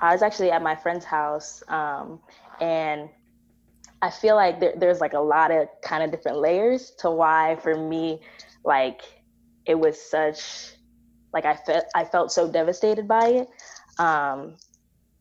I 0.00 0.12
was 0.12 0.22
actually 0.22 0.50
at 0.50 0.62
my 0.62 0.76
friend's 0.76 1.04
house, 1.04 1.62
um, 1.68 2.20
and 2.60 3.08
I 4.00 4.10
feel 4.10 4.36
like 4.36 4.60
there, 4.60 4.74
there's 4.76 5.00
like 5.00 5.12
a 5.12 5.20
lot 5.20 5.50
of 5.50 5.68
kind 5.82 6.02
of 6.02 6.10
different 6.10 6.38
layers 6.38 6.92
to 6.98 7.10
why, 7.10 7.56
for 7.62 7.74
me, 7.74 8.20
like 8.64 9.02
it 9.66 9.78
was 9.78 10.00
such 10.00 10.74
like 11.32 11.44
I 11.44 11.56
felt 11.56 11.84
I 11.94 12.04
felt 12.04 12.32
so 12.32 12.50
devastated 12.50 13.08
by 13.08 13.28
it. 13.28 13.48
Um, 13.98 14.54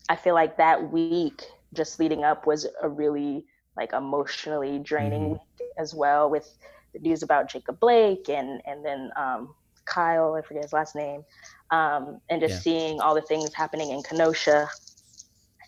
I 0.09 0.15
feel 0.15 0.35
like 0.35 0.57
that 0.57 0.91
week 0.91 1.43
just 1.73 1.99
leading 1.99 2.23
up 2.23 2.47
was 2.47 2.67
a 2.81 2.87
really 2.87 3.45
like 3.75 3.93
emotionally 3.93 4.79
draining 4.79 5.23
mm-hmm. 5.23 5.31
week 5.33 5.69
as 5.77 5.93
well 5.93 6.29
with 6.29 6.57
the 6.93 6.99
news 6.99 7.23
about 7.23 7.49
Jacob 7.49 7.79
Blake 7.79 8.29
and 8.29 8.61
and 8.65 8.85
then 8.85 9.11
um, 9.17 9.53
Kyle, 9.85 10.35
I 10.35 10.41
forget 10.41 10.63
his 10.63 10.73
last 10.73 10.95
name, 10.95 11.23
um, 11.71 12.21
and 12.29 12.41
just 12.41 12.53
yeah. 12.53 12.59
seeing 12.59 13.01
all 13.01 13.15
the 13.15 13.21
things 13.21 13.53
happening 13.53 13.91
in 13.91 14.03
Kenosha 14.03 14.69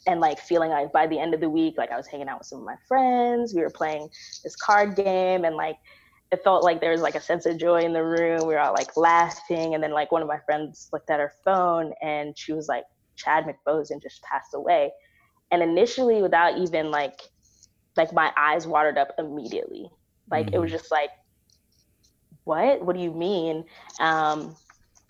and 0.07 0.19
like 0.19 0.39
feeling 0.39 0.69
like 0.69 0.91
by 0.91 1.07
the 1.07 1.19
end 1.19 1.33
of 1.33 1.39
the 1.39 1.49
week, 1.49 1.75
like 1.77 1.91
I 1.91 1.97
was 1.97 2.07
hanging 2.07 2.27
out 2.27 2.39
with 2.39 2.47
some 2.47 2.59
of 2.59 2.65
my 2.65 2.75
friends, 2.87 3.53
we 3.53 3.61
were 3.61 3.69
playing 3.69 4.09
this 4.43 4.55
card 4.55 4.95
game 4.95 5.45
and 5.45 5.55
like 5.55 5.77
it 6.31 6.43
felt 6.43 6.63
like 6.63 6.79
there 6.79 6.91
was 6.91 7.01
like 7.01 7.15
a 7.15 7.21
sense 7.21 7.45
of 7.45 7.57
joy 7.57 7.81
in 7.81 7.93
the 7.93 8.03
room. 8.03 8.41
We 8.41 8.53
were 8.53 8.59
all 8.59 8.73
like 8.73 8.95
laughing. 8.95 9.73
And 9.73 9.83
then 9.83 9.91
like 9.91 10.11
one 10.11 10.21
of 10.21 10.27
my 10.27 10.39
friends 10.45 10.89
looked 10.93 11.09
at 11.09 11.19
her 11.19 11.33
phone 11.43 11.93
and 12.01 12.37
she 12.37 12.53
was 12.53 12.67
like, 12.67 12.83
Chadwick 13.15 13.57
Boseman 13.67 14.01
just 14.01 14.21
passed 14.23 14.53
away. 14.53 14.91
And 15.51 15.63
initially, 15.63 16.21
without 16.21 16.57
even 16.59 16.91
like, 16.91 17.19
like 17.97 18.13
my 18.13 18.31
eyes 18.37 18.67
watered 18.67 18.97
up 18.97 19.09
immediately. 19.17 19.89
Like 20.29 20.47
mm-hmm. 20.47 20.55
it 20.55 20.59
was 20.59 20.69
mm-hmm. 20.69 20.77
just 20.77 20.91
like, 20.91 21.09
what? 22.43 22.85
What 22.85 22.95
do 22.95 23.01
you 23.01 23.11
mean? 23.11 23.65
Um, 23.99 24.55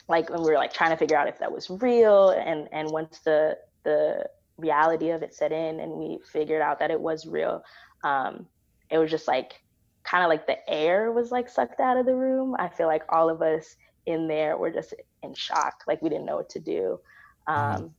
like 0.08 0.30
when 0.30 0.42
we 0.42 0.50
were 0.50 0.58
like 0.58 0.74
trying 0.74 0.90
to 0.92 0.98
figure 0.98 1.18
out 1.18 1.28
if 1.28 1.38
that 1.40 1.52
was 1.52 1.70
real, 1.70 2.32
and 2.32 2.68
and 2.72 2.90
once 2.90 3.20
the 3.20 3.58
the 3.84 4.26
reality 4.60 5.10
of 5.10 5.24
it 5.24 5.34
set 5.34 5.52
in, 5.52 5.80
and 5.80 5.92
we 5.92 6.20
figured 6.32 6.62
out 6.62 6.80
that 6.80 6.92
it 6.92 7.00
was 7.00 7.26
real, 7.26 7.64
um, 8.04 8.46
it 8.90 8.98
was 8.98 9.12
just 9.12 9.28
like 9.28 9.62
kind 10.04 10.24
of 10.24 10.30
like 10.30 10.48
the 10.48 10.58
air 10.70 11.12
was 11.12 11.32
like 11.32 11.50
sucked 11.50 11.80
out 11.80 11.98
of 11.98 12.06
the 12.06 12.16
room. 12.16 12.56
I 12.58 12.70
feel 12.70 12.88
like 12.88 13.04
all 13.10 13.30
of 13.30 13.42
us 13.42 13.76
in 14.06 14.28
there 14.28 14.58
were 14.58 14.72
just 14.72 14.94
in 15.24 15.34
shock, 15.34 15.84
like 15.88 16.02
we 16.02 16.10
didn't 16.10 16.26
know 16.26 16.38
what 16.38 16.50
to 16.50 16.60
do. 16.60 17.00
Um, 17.48 17.94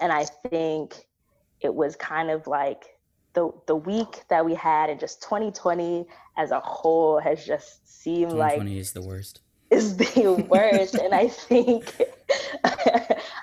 and 0.00 0.12
I 0.12 0.24
think 0.50 0.94
it 1.60 1.74
was 1.74 1.96
kind 1.96 2.30
of 2.30 2.46
like 2.46 2.84
the 3.34 3.50
the 3.66 3.76
week 3.76 4.22
that 4.30 4.44
we 4.44 4.54
had 4.54 4.90
in 4.90 4.98
just 4.98 5.22
2020 5.22 6.06
as 6.36 6.50
a 6.50 6.60
whole 6.60 7.18
has 7.18 7.44
just 7.44 8.02
seemed 8.02 8.30
2020 8.30 8.38
like 8.38 8.52
2020 8.54 8.78
is 8.78 8.92
the 8.92 9.02
worst. 9.02 9.40
Is 9.70 9.96
the 9.98 10.46
worst, 10.48 10.94
and 10.94 11.14
I 11.14 11.28
think 11.28 12.00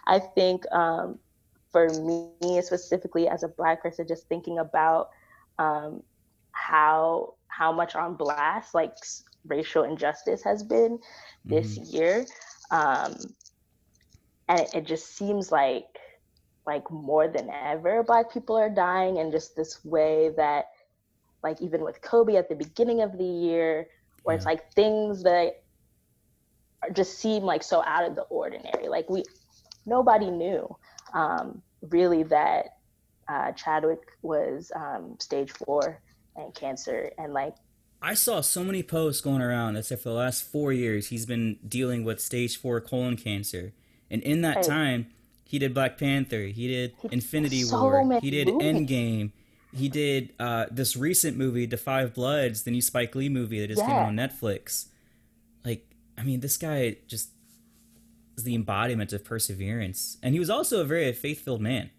I 0.07 0.19
think 0.33 0.65
um, 0.71 1.19
for 1.75 1.89
me 1.89 2.61
specifically 2.61 3.27
as 3.27 3.43
a 3.43 3.49
black 3.49 3.81
person, 3.81 4.07
just 4.07 4.29
thinking 4.29 4.59
about 4.59 5.09
um, 5.59 6.01
how 6.53 7.33
how 7.47 7.73
much 7.73 7.95
on 7.95 8.15
blast 8.15 8.73
like 8.73 8.93
racial 9.45 9.83
injustice 9.83 10.41
has 10.41 10.63
been 10.63 10.97
this 11.43 11.77
mm-hmm. 11.77 11.97
year, 11.97 12.25
um, 12.71 13.17
and 14.47 14.61
it, 14.61 14.69
it 14.73 14.85
just 14.85 15.17
seems 15.17 15.51
like 15.51 15.99
like 16.65 16.89
more 16.89 17.27
than 17.27 17.49
ever 17.49 18.03
black 18.03 18.31
people 18.31 18.55
are 18.55 18.69
dying 18.69 19.17
and 19.17 19.33
just 19.33 19.57
this 19.57 19.83
way 19.83 20.31
that 20.37 20.67
like 21.43 21.61
even 21.61 21.81
with 21.81 22.01
kobe 22.01 22.37
at 22.37 22.49
the 22.49 22.55
beginning 22.55 23.01
of 23.01 23.19
the 23.19 23.23
year 23.23 23.87
where 24.23 24.33
yeah. 24.33 24.37
it's 24.37 24.47
like 24.47 24.71
things 24.73 25.21
that 25.21 25.61
just 26.93 27.19
seem 27.19 27.43
like 27.43 27.61
so 27.61 27.83
out 27.85 28.03
of 28.03 28.15
the 28.15 28.23
ordinary 28.23 28.87
like 28.87 29.07
we 29.11 29.23
nobody 29.85 30.31
knew 30.31 30.67
um, 31.13 31.61
really 31.89 32.23
that 32.23 32.77
uh, 33.27 33.51
chadwick 33.53 34.01
was 34.21 34.71
um, 34.75 35.15
stage 35.19 35.51
four 35.51 35.99
and 36.35 36.53
cancer 36.53 37.11
and 37.17 37.33
like 37.33 37.55
I 38.01 38.13
saw 38.13 38.41
so 38.41 38.63
many 38.63 38.83
posts 38.83 39.21
going 39.21 39.41
around 39.41 39.73
that 39.73 39.85
said 39.85 39.99
for 39.99 40.09
the 40.09 40.15
last 40.15 40.43
four 40.43 40.71
years 40.71 41.07
he's 41.07 41.25
been 41.25 41.57
dealing 41.67 42.03
with 42.03 42.19
stage 42.19 42.55
four 42.55 42.79
colon 42.79 43.17
cancer. 43.17 43.73
And 44.11 44.21
in 44.21 44.41
that 44.41 44.61
time, 44.61 45.07
he 45.43 45.59
did 45.59 45.73
Black 45.73 45.97
Panther. 45.97 46.43
He 46.43 46.67
did 46.67 46.93
he 47.01 47.09
Infinity 47.11 47.63
so 47.63 47.81
War. 47.81 48.19
He 48.21 48.29
did 48.29 48.47
movies. 48.47 48.67
Endgame. 48.67 49.31
He 49.73 49.89
did 49.89 50.33
uh, 50.39 50.67
this 50.71 50.95
recent 50.95 51.37
movie, 51.37 51.65
The 51.65 51.77
Five 51.77 52.13
Bloods, 52.13 52.63
the 52.63 52.71
new 52.71 52.81
Spike 52.81 53.13
Lee 53.15 53.29
movie 53.29 53.59
that 53.59 53.67
just 53.67 53.81
yeah. 53.81 53.87
came 53.87 53.95
on 53.95 54.15
Netflix. 54.15 54.85
Like, 55.65 55.85
I 56.17 56.23
mean, 56.23 56.39
this 56.39 56.57
guy 56.57 56.97
just 57.07 57.29
is 58.35 58.43
the 58.43 58.55
embodiment 58.55 59.13
of 59.13 59.23
perseverance, 59.23 60.17
and 60.21 60.33
he 60.33 60.39
was 60.39 60.49
also 60.49 60.81
a 60.81 60.85
very 60.85 61.11
faith-filled 61.13 61.61
man. 61.61 61.89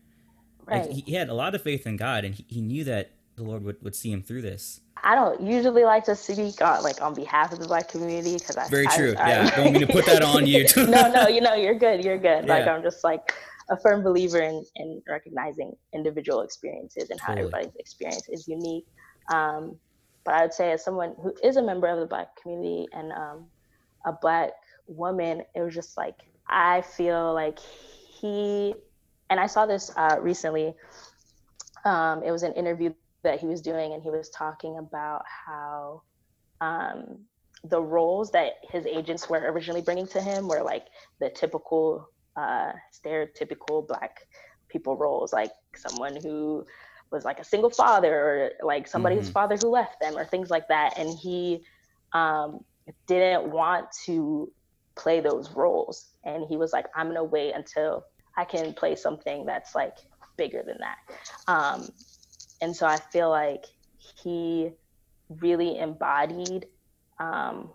Right. 0.66 0.90
Like, 0.90 1.04
he, 1.04 1.12
had 1.12 1.28
a 1.28 1.34
lot 1.34 1.54
of 1.54 1.62
faith 1.62 1.86
in 1.86 1.96
God, 1.96 2.24
and 2.24 2.34
he, 2.34 2.44
he 2.48 2.60
knew 2.60 2.84
that 2.84 3.12
the 3.36 3.44
Lord 3.44 3.62
would, 3.64 3.82
would 3.82 3.94
see 3.94 4.10
him 4.10 4.22
through 4.22 4.42
this. 4.42 4.80
I 5.02 5.14
don't 5.14 5.40
usually 5.40 5.84
like 5.84 6.04
to 6.04 6.16
speak 6.16 6.60
on 6.62 6.82
like 6.82 7.00
on 7.02 7.14
behalf 7.14 7.52
of 7.52 7.60
the 7.60 7.66
black 7.68 7.88
community 7.88 8.34
because 8.34 8.56
I 8.56 8.68
very 8.68 8.86
true. 8.86 9.14
I, 9.18 9.28
yeah, 9.28 9.50
I, 9.52 9.56
don't 9.62 9.72
mean 9.72 9.86
to 9.86 9.92
put 9.92 10.06
that 10.06 10.22
on 10.22 10.46
you. 10.46 10.66
no, 10.76 11.12
no, 11.12 11.28
you 11.28 11.40
know 11.40 11.54
you're 11.54 11.74
good. 11.74 12.02
You're 12.02 12.18
good. 12.18 12.46
Yeah. 12.46 12.54
Like 12.54 12.66
I'm 12.66 12.82
just 12.82 13.04
like 13.04 13.34
a 13.68 13.78
firm 13.78 14.02
believer 14.02 14.40
in 14.40 14.64
in 14.76 15.02
recognizing 15.08 15.76
individual 15.92 16.40
experiences 16.40 17.10
and 17.10 17.20
how 17.20 17.34
totally. 17.34 17.52
everybody's 17.52 17.76
experience 17.76 18.28
is 18.28 18.48
unique. 18.48 18.86
Um, 19.32 19.76
but 20.24 20.34
I 20.34 20.42
would 20.42 20.54
say 20.54 20.72
as 20.72 20.82
someone 20.82 21.14
who 21.22 21.32
is 21.42 21.56
a 21.56 21.62
member 21.62 21.86
of 21.86 22.00
the 22.00 22.06
black 22.06 22.34
community 22.40 22.88
and 22.92 23.12
um, 23.12 23.46
a 24.06 24.12
black 24.12 24.52
woman, 24.86 25.42
it 25.54 25.60
was 25.60 25.74
just 25.74 25.96
like 25.96 26.16
I 26.48 26.82
feel 26.82 27.34
like 27.34 27.58
he 27.58 28.74
and 29.30 29.40
I 29.40 29.46
saw 29.46 29.66
this 29.66 29.90
uh, 29.96 30.16
recently. 30.20 30.74
Um, 31.84 32.22
it 32.22 32.30
was 32.30 32.42
an 32.42 32.52
interview 32.52 32.92
that 33.22 33.40
he 33.40 33.46
was 33.46 33.60
doing, 33.60 33.92
and 33.92 34.02
he 34.02 34.10
was 34.10 34.30
talking 34.30 34.78
about 34.78 35.24
how 35.26 36.02
um, 36.60 37.18
the 37.64 37.80
roles 37.80 38.30
that 38.32 38.54
his 38.70 38.86
agents 38.86 39.28
were 39.28 39.38
originally 39.38 39.82
bringing 39.82 40.06
to 40.08 40.20
him 40.20 40.48
were 40.48 40.62
like 40.62 40.86
the 41.20 41.30
typical, 41.30 42.08
uh, 42.36 42.72
stereotypical 42.92 43.86
black 43.86 44.26
people 44.68 44.96
roles, 44.96 45.32
like 45.32 45.52
someone 45.74 46.16
who 46.22 46.64
was 47.10 47.24
like 47.24 47.38
a 47.38 47.44
single 47.44 47.70
father 47.70 48.14
or 48.14 48.66
like 48.66 48.86
somebody's 48.86 49.24
mm-hmm. 49.24 49.32
father 49.32 49.56
who 49.56 49.68
left 49.68 50.00
them 50.00 50.16
or 50.16 50.24
things 50.24 50.50
like 50.50 50.68
that. 50.68 50.98
And 50.98 51.16
he 51.16 51.62
um, 52.12 52.64
didn't 53.06 53.50
want 53.50 53.86
to 54.06 54.50
play 54.96 55.20
those 55.20 55.52
roles. 55.52 56.06
And 56.24 56.44
he 56.48 56.56
was 56.56 56.72
like, 56.72 56.86
I'm 56.94 57.14
to 57.14 57.24
wait 57.24 57.52
until 57.54 58.04
I 58.36 58.44
can 58.44 58.72
play 58.72 58.96
something 58.96 59.46
that's 59.46 59.74
like 59.74 59.96
bigger 60.36 60.62
than 60.66 60.78
that. 60.78 60.98
Um, 61.46 61.88
and 62.60 62.74
so 62.74 62.86
I 62.86 62.96
feel 62.96 63.30
like 63.30 63.66
he 64.22 64.70
really 65.40 65.78
embodied 65.78 66.66
um, 67.18 67.70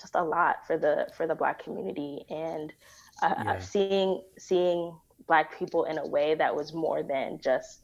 just 0.00 0.14
a 0.14 0.22
lot 0.22 0.66
for 0.66 0.78
the 0.78 1.08
for 1.16 1.26
the 1.26 1.34
Black 1.34 1.62
community 1.62 2.24
and 2.28 2.72
uh, 3.22 3.34
yeah. 3.44 3.58
seeing 3.58 4.22
seeing 4.38 4.94
Black 5.26 5.58
people 5.58 5.84
in 5.84 5.98
a 5.98 6.06
way 6.06 6.34
that 6.34 6.54
was 6.54 6.72
more 6.72 7.02
than 7.02 7.38
just 7.40 7.80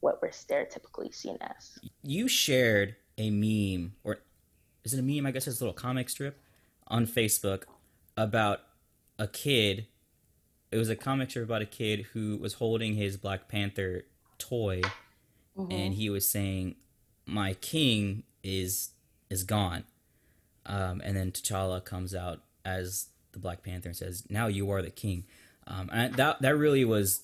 what 0.00 0.20
we're 0.22 0.30
stereotypically 0.30 1.14
seen 1.14 1.36
as. 1.40 1.78
You 2.02 2.28
shared 2.28 2.96
a 3.18 3.30
meme, 3.30 3.94
or 4.04 4.18
is 4.84 4.94
it 4.94 5.00
a 5.00 5.02
meme? 5.02 5.26
I 5.26 5.30
guess 5.30 5.46
it's 5.46 5.60
a 5.60 5.64
little 5.64 5.74
comic 5.74 6.08
strip 6.08 6.38
on 6.90 7.06
Facebook 7.06 7.62
about 8.16 8.60
a 9.18 9.26
kid 9.26 9.86
it 10.72 10.76
was 10.76 10.88
a 10.88 10.94
comic 10.96 11.30
strip 11.30 11.44
about 11.46 11.62
a 11.62 11.66
kid 11.66 12.06
who 12.12 12.36
was 12.36 12.54
holding 12.54 12.94
his 12.94 13.16
Black 13.16 13.48
Panther 13.48 14.04
toy, 14.38 14.80
Mhm. 15.58 15.72
and 15.72 15.94
he 15.94 16.08
was 16.08 16.28
saying, 16.30 16.76
"My 17.26 17.54
king 17.54 18.22
is 18.44 18.90
is 19.28 19.42
gone," 19.42 19.82
um, 20.66 21.00
and 21.04 21.16
then 21.16 21.32
T'Challa 21.32 21.84
comes 21.84 22.14
out 22.14 22.44
as 22.64 23.08
the 23.32 23.40
Black 23.40 23.64
Panther 23.64 23.88
and 23.88 23.96
says, 23.96 24.24
"Now 24.30 24.46
you 24.46 24.70
are 24.70 24.80
the 24.80 24.90
king," 24.90 25.24
um, 25.66 25.90
and 25.92 26.14
that 26.14 26.40
that 26.40 26.56
really 26.56 26.84
was 26.84 27.22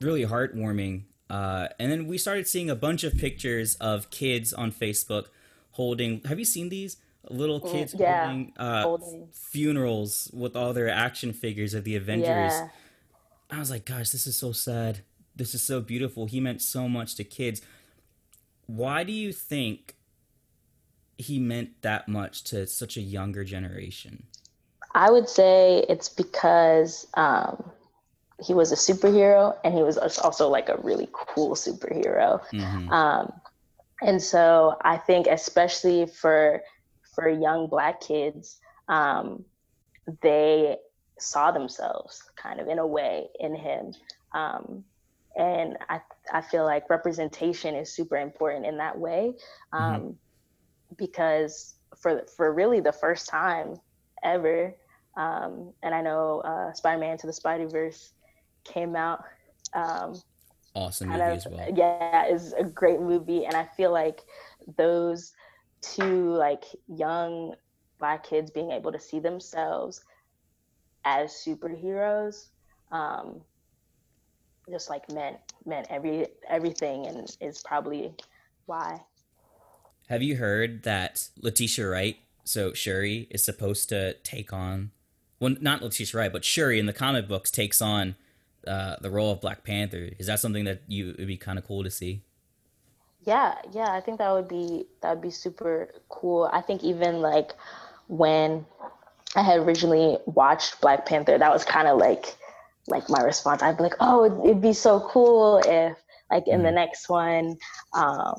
really 0.00 0.24
heartwarming. 0.26 1.04
Uh, 1.30 1.68
and 1.78 1.90
then 1.92 2.08
we 2.08 2.18
started 2.18 2.48
seeing 2.48 2.68
a 2.68 2.74
bunch 2.74 3.04
of 3.04 3.16
pictures 3.16 3.76
of 3.76 4.10
kids 4.10 4.52
on 4.52 4.72
Facebook 4.72 5.26
holding. 5.72 6.20
Have 6.24 6.40
you 6.40 6.44
seen 6.44 6.68
these 6.68 6.96
little 7.30 7.60
Mm, 7.60 7.72
kids 7.72 7.94
yeah, 7.98 8.26
holding, 8.26 8.52
uh, 8.56 8.82
holding. 8.82 9.28
funerals 9.32 10.30
with 10.32 10.56
all 10.56 10.72
their 10.72 10.88
action 10.88 11.32
figures 11.32 11.74
of 11.74 11.84
the 11.84 11.96
Avengers? 11.96 12.52
Yeah. 12.52 12.68
I 13.50 13.58
was 13.58 13.70
like, 13.70 13.84
gosh, 13.84 14.10
this 14.10 14.26
is 14.26 14.36
so 14.36 14.52
sad. 14.52 15.00
This 15.36 15.54
is 15.54 15.62
so 15.62 15.80
beautiful. 15.80 16.26
He 16.26 16.40
meant 16.40 16.62
so 16.62 16.88
much 16.88 17.14
to 17.16 17.24
kids. 17.24 17.62
Why 18.66 19.04
do 19.04 19.12
you 19.12 19.32
think 19.32 19.96
he 21.18 21.38
meant 21.38 21.82
that 21.82 22.08
much 22.08 22.42
to 22.44 22.66
such 22.66 22.96
a 22.96 23.00
younger 23.00 23.44
generation? 23.44 24.24
I 24.94 25.10
would 25.10 25.28
say 25.28 25.84
it's 25.88 26.08
because 26.08 27.06
um, 27.14 27.70
he 28.44 28.52
was 28.54 28.72
a 28.72 28.76
superhero 28.76 29.56
and 29.64 29.74
he 29.74 29.82
was 29.82 29.96
also 29.98 30.48
like 30.48 30.68
a 30.68 30.76
really 30.78 31.08
cool 31.12 31.54
superhero. 31.54 32.42
Mhm. 32.52 32.90
Um, 32.90 33.32
and 34.02 34.20
so 34.20 34.76
I 34.82 34.96
think 34.96 35.26
especially 35.28 36.06
for 36.06 36.62
for 37.12 37.28
young 37.28 37.68
black 37.68 38.00
kids, 38.00 38.58
um, 38.88 39.44
they 40.22 40.76
saw 41.18 41.50
themselves 41.50 42.22
kind 42.36 42.60
of 42.60 42.68
in 42.68 42.78
a 42.78 42.86
way 42.86 43.28
in 43.40 43.54
him. 43.54 43.92
Um, 44.34 44.84
and 45.36 45.78
I, 45.88 46.00
I 46.32 46.40
feel 46.42 46.64
like 46.64 46.90
representation 46.90 47.74
is 47.74 47.90
super 47.90 48.16
important 48.16 48.66
in 48.66 48.76
that 48.78 48.98
way 48.98 49.34
um, 49.72 50.16
because 50.96 51.74
for, 51.96 52.22
for 52.36 52.52
really 52.52 52.80
the 52.80 52.92
first 52.92 53.28
time 53.28 53.76
ever, 54.22 54.74
um, 55.16 55.72
and 55.82 55.94
I 55.94 56.02
know 56.02 56.40
uh, 56.40 56.72
Spider-Man 56.72 57.18
to 57.18 57.26
the 57.26 57.32
Spider-Verse 57.32 58.12
came 58.64 58.96
out 58.96 59.24
um, 59.74 60.20
Awesome 60.74 61.08
movie 61.08 61.20
of 61.20 61.36
as 61.36 61.46
well. 61.46 61.68
yeah 61.74 62.26
is 62.26 62.54
a 62.54 62.64
great 62.64 62.98
movie 62.98 63.44
and 63.44 63.54
i 63.54 63.68
feel 63.76 63.92
like 63.92 64.22
those 64.78 65.32
two 65.82 66.30
like 66.34 66.64
young 66.88 67.54
black 67.98 68.24
kids 68.24 68.50
being 68.50 68.70
able 68.70 68.92
to 68.92 68.98
see 68.98 69.18
themselves 69.20 70.02
as 71.04 71.32
superheroes 71.32 72.48
um 72.92 73.40
just 74.70 74.88
like 74.88 75.10
meant 75.10 75.36
meant 75.66 75.86
every 75.90 76.26
everything 76.48 77.06
and 77.06 77.36
is 77.40 77.62
probably 77.62 78.14
why 78.66 79.00
Have 80.08 80.22
you 80.22 80.36
heard 80.36 80.82
that 80.84 81.28
Letitia 81.40 81.88
Wright, 81.88 82.16
so 82.44 82.72
Shuri, 82.72 83.28
is 83.30 83.44
supposed 83.44 83.88
to 83.88 84.14
take 84.22 84.52
on, 84.52 84.90
well, 85.40 85.54
not 85.60 85.82
Letitia 85.82 86.18
Wright, 86.18 86.32
but 86.32 86.44
Shuri 86.44 86.78
in 86.78 86.86
the 86.86 86.92
comic 86.92 87.26
books 87.28 87.50
takes 87.50 87.80
on 87.82 88.16
uh, 88.66 88.96
the 89.00 89.10
role 89.10 89.32
of 89.32 89.40
Black 89.40 89.64
Panther. 89.64 90.10
Is 90.18 90.26
that 90.26 90.40
something 90.40 90.64
that 90.64 90.82
you 90.86 91.14
would 91.18 91.26
be 91.26 91.36
kind 91.36 91.58
of 91.58 91.66
cool 91.66 91.82
to 91.82 91.90
see? 91.90 92.22
Yeah, 93.24 93.54
yeah, 93.72 93.92
I 93.92 94.00
think 94.00 94.18
that 94.18 94.32
would 94.32 94.48
be 94.48 94.86
that 95.02 95.10
would 95.10 95.22
be 95.22 95.30
super 95.30 95.90
cool. 96.08 96.50
I 96.52 96.60
think 96.60 96.82
even 96.82 97.20
like 97.20 97.52
when 98.08 98.66
I 99.36 99.42
had 99.42 99.60
originally 99.60 100.18
watched 100.26 100.80
Black 100.80 101.06
Panther, 101.06 101.38
that 101.38 101.52
was 101.52 101.64
kind 101.64 101.88
of 101.88 101.98
like 101.98 102.36
like 102.88 103.08
my 103.08 103.22
response. 103.22 103.62
I'd 103.62 103.76
be 103.76 103.84
like, 103.84 103.96
oh, 104.00 104.24
it'd, 104.24 104.40
it'd 104.44 104.62
be 104.62 104.72
so 104.72 105.00
cool 105.00 105.58
if 105.64 105.96
like 106.30 106.48
in 106.48 106.62
the 106.62 106.70
Mhm. 106.70 106.74
next 106.74 107.08
one, 107.08 107.56
um, 107.94 108.34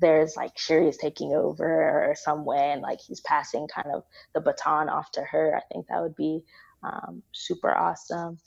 there's 0.00 0.36
like 0.36 0.56
Shuri 0.58 0.88
is 0.88 0.96
taking 0.98 1.32
over 1.34 1.64
or 2.10 2.14
some 2.14 2.44
way, 2.44 2.72
and 2.72 2.82
like 2.82 3.00
he's 3.00 3.20
passing 3.20 3.66
kind 3.68 3.88
of 3.94 4.04
the 4.34 4.40
baton 4.40 4.88
off 4.88 5.10
to 5.12 5.22
her. 5.22 5.56
I 5.56 5.62
think 5.72 5.86
that 5.88 6.00
would 6.02 6.16
be 6.16 6.44
um, 6.84 7.22
super 7.32 7.74
awesome. 7.74 8.38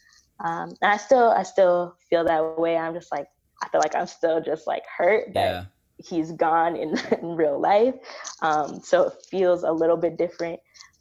Um, 0.44 0.70
and 0.82 0.92
I 0.92 0.98
still 0.98 1.30
I 1.32 1.44
still 1.44 1.98
feel 2.10 2.24
that 2.26 2.58
way. 2.60 2.78
I'm 2.78 2.94
just 2.94 3.12
like 3.12 3.28
I 3.62 3.70
feel 3.70 3.82
like 3.82 3.96
I'm 3.96 4.08
still 4.08 4.42
just 4.42 4.68
like 4.68 4.84
hurt 4.98 5.34
that 5.34 5.52
Yeah. 5.52 5.66
he's 5.98 6.32
gone 6.34 6.76
in, 6.76 6.98
in 7.22 7.36
real 7.36 7.60
life. 7.60 7.96
Um, 8.42 8.82
so 8.84 9.08
it 9.08 9.14
feels 9.30 9.64
a 9.64 9.72
little 9.72 9.98
bit 9.98 10.18
different 10.18 10.60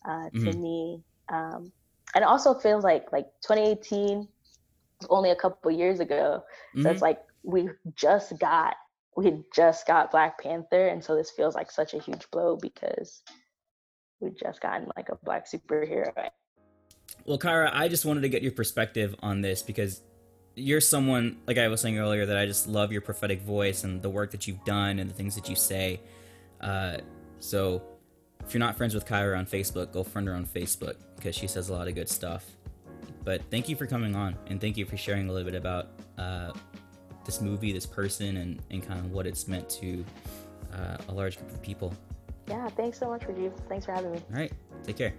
uh, 0.09 0.31
to 0.31 0.53
Mhm. 0.53 0.61
me. 0.61 1.03
Um, 1.33 1.73
and 2.15 2.25
also 2.25 2.55
feels 2.55 2.85
like 2.85 3.11
like 3.13 3.27
2018 3.47 4.19
was 4.19 4.29
only 5.11 5.31
a 5.31 5.37
couple 5.37 5.71
years 5.71 6.01
ago. 6.01 6.45
So 6.81 6.89
Mhm. 6.89 6.93
it's 6.93 7.03
like 7.03 7.21
we 7.43 7.71
just 7.97 8.39
got 8.39 8.77
we 9.17 9.45
just 9.55 9.87
got 9.87 10.11
Black 10.11 10.41
Panther, 10.41 10.89
and 10.89 11.03
so 11.03 11.15
this 11.15 11.31
feels 11.31 11.55
like 11.55 11.71
such 11.71 11.95
a 11.95 11.99
huge 11.99 12.29
blow 12.33 12.57
because 12.57 13.23
we 14.21 14.31
just 14.31 14.61
gotten 14.61 14.91
like 14.97 15.09
a 15.09 15.17
black 15.25 15.47
superhero. 15.49 16.13
Well, 17.27 17.39
Kyra, 17.39 17.71
I 17.73 17.89
just 17.89 18.05
wanted 18.05 18.23
to 18.23 18.29
get 18.29 18.43
your 18.43 18.53
perspective 18.53 19.15
on 19.23 19.41
this 19.41 19.63
because 19.63 20.03
you're 20.55 20.81
someone, 20.81 21.39
like 21.47 21.59
I 21.59 21.69
was 21.69 21.81
saying 21.81 21.99
earlier, 21.99 22.27
that 22.27 22.37
I 22.37 22.47
just 22.47 22.69
love 22.69 22.93
your 22.93 23.01
prophetic 23.01 23.43
voice 23.43 23.85
and 23.85 24.01
the 24.01 24.11
work 24.11 24.31
that 24.33 24.47
you've 24.47 24.65
done 24.65 24.99
and 24.99 25.11
the 25.11 25.15
things 25.15 25.35
that 25.35 25.49
you 25.49 25.57
say. 25.57 26.01
Uh, 26.61 26.99
so, 27.41 27.83
if 28.47 28.53
you're 28.53 28.61
not 28.61 28.77
friends 28.77 28.95
with 28.95 29.07
Kyra 29.07 29.39
on 29.39 29.47
Facebook, 29.47 29.93
go 29.93 30.03
friend 30.03 30.29
her 30.29 30.35
on 30.35 30.45
Facebook 30.45 30.97
because 31.17 31.35
she 31.35 31.47
says 31.47 31.71
a 31.71 31.73
lot 31.73 31.89
of 31.89 31.95
good 31.95 32.09
stuff. 32.09 32.45
But 33.25 33.43
thank 33.51 33.69
you 33.69 33.77
for 33.77 33.87
coming 33.87 34.15
on 34.15 34.37
and 34.49 34.61
thank 34.61 34.77
you 34.77 34.85
for 34.85 34.97
sharing 34.97 35.29
a 35.29 35.33
little 35.33 35.51
bit 35.51 35.59
about 35.59 35.89
uh, 36.19 36.53
this 37.25 37.41
movie, 37.41 37.73
this 37.73 37.87
person, 37.87 38.37
and, 38.37 38.63
and 38.71 38.87
kind 38.87 39.01
of 39.01 39.13
what 39.13 39.27
it's 39.27 39.49
meant 39.49 39.69
to 39.71 40.05
uh, 40.75 40.99
a 41.09 41.13
large 41.13 41.39
group 41.39 41.51
of 41.51 41.63
people. 41.63 41.95
Yeah, 42.49 42.69
thanks 42.69 42.99
so 42.99 43.09
much, 43.09 43.23
Rajiv. 43.23 43.53
Thanks 43.69 43.87
for 43.87 43.93
having 43.93 44.13
me. 44.13 44.19
All 44.31 44.39
right, 44.39 44.53
take 44.85 44.99
care. 44.99 45.15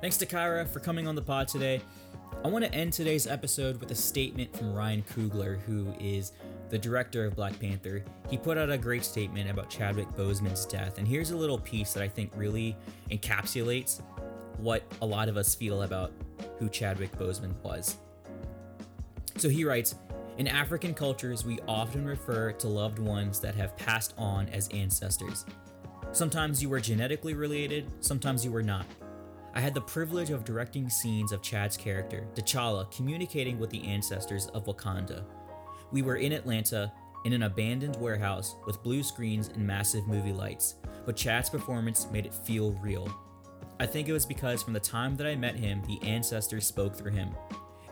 Thanks 0.00 0.16
to 0.16 0.26
Kyra 0.26 0.68
for 0.68 0.80
coming 0.80 1.06
on 1.06 1.14
the 1.14 1.22
pod 1.22 1.46
today. 1.46 1.80
I 2.44 2.48
want 2.48 2.64
to 2.64 2.74
end 2.74 2.92
today's 2.92 3.28
episode 3.28 3.78
with 3.80 3.92
a 3.92 3.94
statement 3.94 4.56
from 4.56 4.74
Ryan 4.74 5.04
Coogler, 5.04 5.60
who 5.60 5.94
is 6.00 6.32
the 6.70 6.78
director 6.78 7.24
of 7.24 7.36
Black 7.36 7.56
Panther. 7.60 8.04
He 8.28 8.36
put 8.36 8.58
out 8.58 8.68
a 8.68 8.76
great 8.76 9.04
statement 9.04 9.48
about 9.48 9.70
Chadwick 9.70 10.08
Boseman's 10.16 10.66
death, 10.66 10.98
and 10.98 11.06
here's 11.06 11.30
a 11.30 11.36
little 11.36 11.58
piece 11.58 11.92
that 11.92 12.02
I 12.02 12.08
think 12.08 12.32
really 12.34 12.76
encapsulates 13.12 14.00
what 14.56 14.82
a 15.02 15.06
lot 15.06 15.28
of 15.28 15.36
us 15.36 15.54
feel 15.54 15.82
about 15.82 16.12
who 16.58 16.68
Chadwick 16.68 17.12
Boseman 17.16 17.54
was. 17.62 17.98
So 19.36 19.48
he 19.48 19.64
writes 19.64 19.94
In 20.38 20.48
African 20.48 20.94
cultures, 20.94 21.44
we 21.44 21.60
often 21.68 22.04
refer 22.04 22.50
to 22.52 22.68
loved 22.68 22.98
ones 22.98 23.38
that 23.38 23.54
have 23.54 23.76
passed 23.76 24.14
on 24.18 24.48
as 24.48 24.68
ancestors. 24.70 25.46
Sometimes 26.10 26.60
you 26.60 26.68
were 26.68 26.80
genetically 26.80 27.34
related, 27.34 27.90
sometimes 28.00 28.44
you 28.44 28.50
were 28.50 28.62
not. 28.64 28.84
I 29.54 29.60
had 29.60 29.74
the 29.74 29.82
privilege 29.82 30.30
of 30.30 30.44
directing 30.44 30.88
scenes 30.88 31.30
of 31.30 31.42
Chad's 31.42 31.76
character, 31.76 32.26
T'Challa, 32.34 32.90
communicating 32.90 33.58
with 33.58 33.68
the 33.68 33.86
ancestors 33.86 34.46
of 34.48 34.64
Wakanda. 34.64 35.24
We 35.90 36.00
were 36.00 36.16
in 36.16 36.32
Atlanta, 36.32 36.90
in 37.26 37.34
an 37.34 37.42
abandoned 37.42 37.96
warehouse 37.96 38.56
with 38.66 38.82
blue 38.82 39.02
screens 39.02 39.48
and 39.48 39.66
massive 39.66 40.06
movie 40.06 40.32
lights, 40.32 40.76
but 41.04 41.16
Chad's 41.16 41.50
performance 41.50 42.06
made 42.10 42.24
it 42.24 42.32
feel 42.32 42.72
real. 42.82 43.14
I 43.78 43.84
think 43.84 44.08
it 44.08 44.14
was 44.14 44.24
because 44.24 44.62
from 44.62 44.72
the 44.72 44.80
time 44.80 45.16
that 45.16 45.26
I 45.26 45.36
met 45.36 45.56
him, 45.56 45.82
the 45.86 46.00
ancestors 46.06 46.66
spoke 46.66 46.96
through 46.96 47.12
him. 47.12 47.34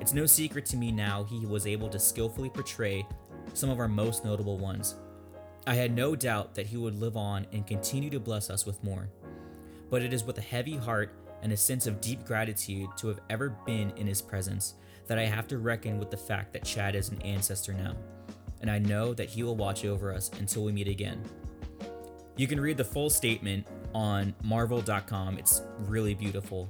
It's 0.01 0.15
no 0.15 0.25
secret 0.25 0.65
to 0.67 0.79
me 0.79 0.91
now 0.91 1.25
he 1.25 1.45
was 1.45 1.67
able 1.67 1.91
to 1.91 1.99
skillfully 1.99 2.49
portray 2.49 3.07
some 3.53 3.69
of 3.69 3.79
our 3.79 3.89
most 3.89 4.25
notable 4.25 4.57
ones. 4.57 4.95
I 5.67 5.75
had 5.75 5.95
no 5.95 6.17
doubt 6.17 6.55
that 6.55 6.67
he 6.67 6.79
would 6.79 6.99
live 6.99 7.19
on 7.19 7.47
and 7.53 7.67
continue 7.67 8.09
to 8.11 8.19
bless 8.19 8.49
us 8.49 8.65
with 8.65 8.83
more. 8.83 9.11
But 9.91 10.03
it 10.03 10.15
is 10.15 10.25
with 10.25 10.39
a 10.39 10.43
heavy 10.43 10.77
heart 10.77 11.13
and 11.43 11.53
a 11.53 11.57
sense 11.57 11.87
of 11.87 12.01
deep 12.01 12.25
gratitude 12.25 12.89
to 12.99 13.09
have 13.09 13.21
ever 13.31 13.51
been 13.67 13.91
in 13.97 14.07
his 14.07 14.23
presence 14.23 14.75
that 15.07 15.19
I 15.19 15.27
have 15.27 15.49
to 15.49 15.59
reckon 15.59 15.99
with 15.99 16.11
the 16.11 16.17
fact 16.17 16.53
that 16.53 16.65
Chad 16.65 16.95
is 16.95 17.09
an 17.09 17.21
ancestor 17.23 17.73
now. 17.73 17.95
And 18.61 18.71
I 18.71 18.79
know 18.79 19.15
that 19.15 19.29
he 19.29 19.43
will 19.43 19.57
watch 19.57 19.85
over 19.85 20.13
us 20.13 20.31
until 20.39 20.65
we 20.65 20.73
meet 20.73 20.89
again. 20.89 21.23
You 22.37 22.47
can 22.47 22.61
read 22.61 22.77
the 22.77 22.85
full 22.85 23.11
statement 23.11 23.67
on 23.95 24.35
marvel.com. 24.45 25.39
It's 25.39 25.63
really 25.81 26.15
beautiful. 26.15 26.69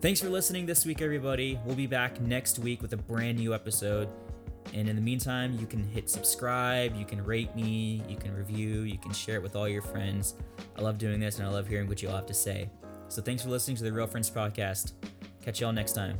Thanks 0.00 0.20
for 0.20 0.28
listening 0.28 0.66
this 0.66 0.86
week, 0.86 1.02
everybody. 1.02 1.58
We'll 1.64 1.74
be 1.74 1.88
back 1.88 2.20
next 2.20 2.60
week 2.60 2.80
with 2.80 2.92
a 2.92 2.96
brand 2.96 3.38
new 3.38 3.52
episode. 3.52 4.08
And 4.74 4.88
in 4.88 4.94
the 4.94 5.02
meantime, 5.02 5.56
you 5.58 5.66
can 5.66 5.82
hit 5.82 6.08
subscribe, 6.08 6.94
you 6.94 7.04
can 7.04 7.24
rate 7.24 7.56
me, 7.56 8.02
you 8.08 8.16
can 8.16 8.34
review, 8.34 8.82
you 8.82 8.98
can 8.98 9.12
share 9.12 9.36
it 9.36 9.42
with 9.42 9.56
all 9.56 9.68
your 9.68 9.82
friends. 9.82 10.34
I 10.76 10.82
love 10.82 10.98
doing 10.98 11.18
this 11.18 11.38
and 11.38 11.46
I 11.46 11.50
love 11.50 11.66
hearing 11.66 11.88
what 11.88 12.02
you 12.02 12.08
all 12.08 12.16
have 12.16 12.26
to 12.26 12.34
say. 12.34 12.70
So 13.08 13.22
thanks 13.22 13.42
for 13.42 13.48
listening 13.48 13.76
to 13.78 13.84
the 13.84 13.92
Real 13.92 14.06
Friends 14.06 14.30
Podcast. 14.30 14.92
Catch 15.42 15.60
y'all 15.60 15.72
next 15.72 15.92
time. 15.92 16.18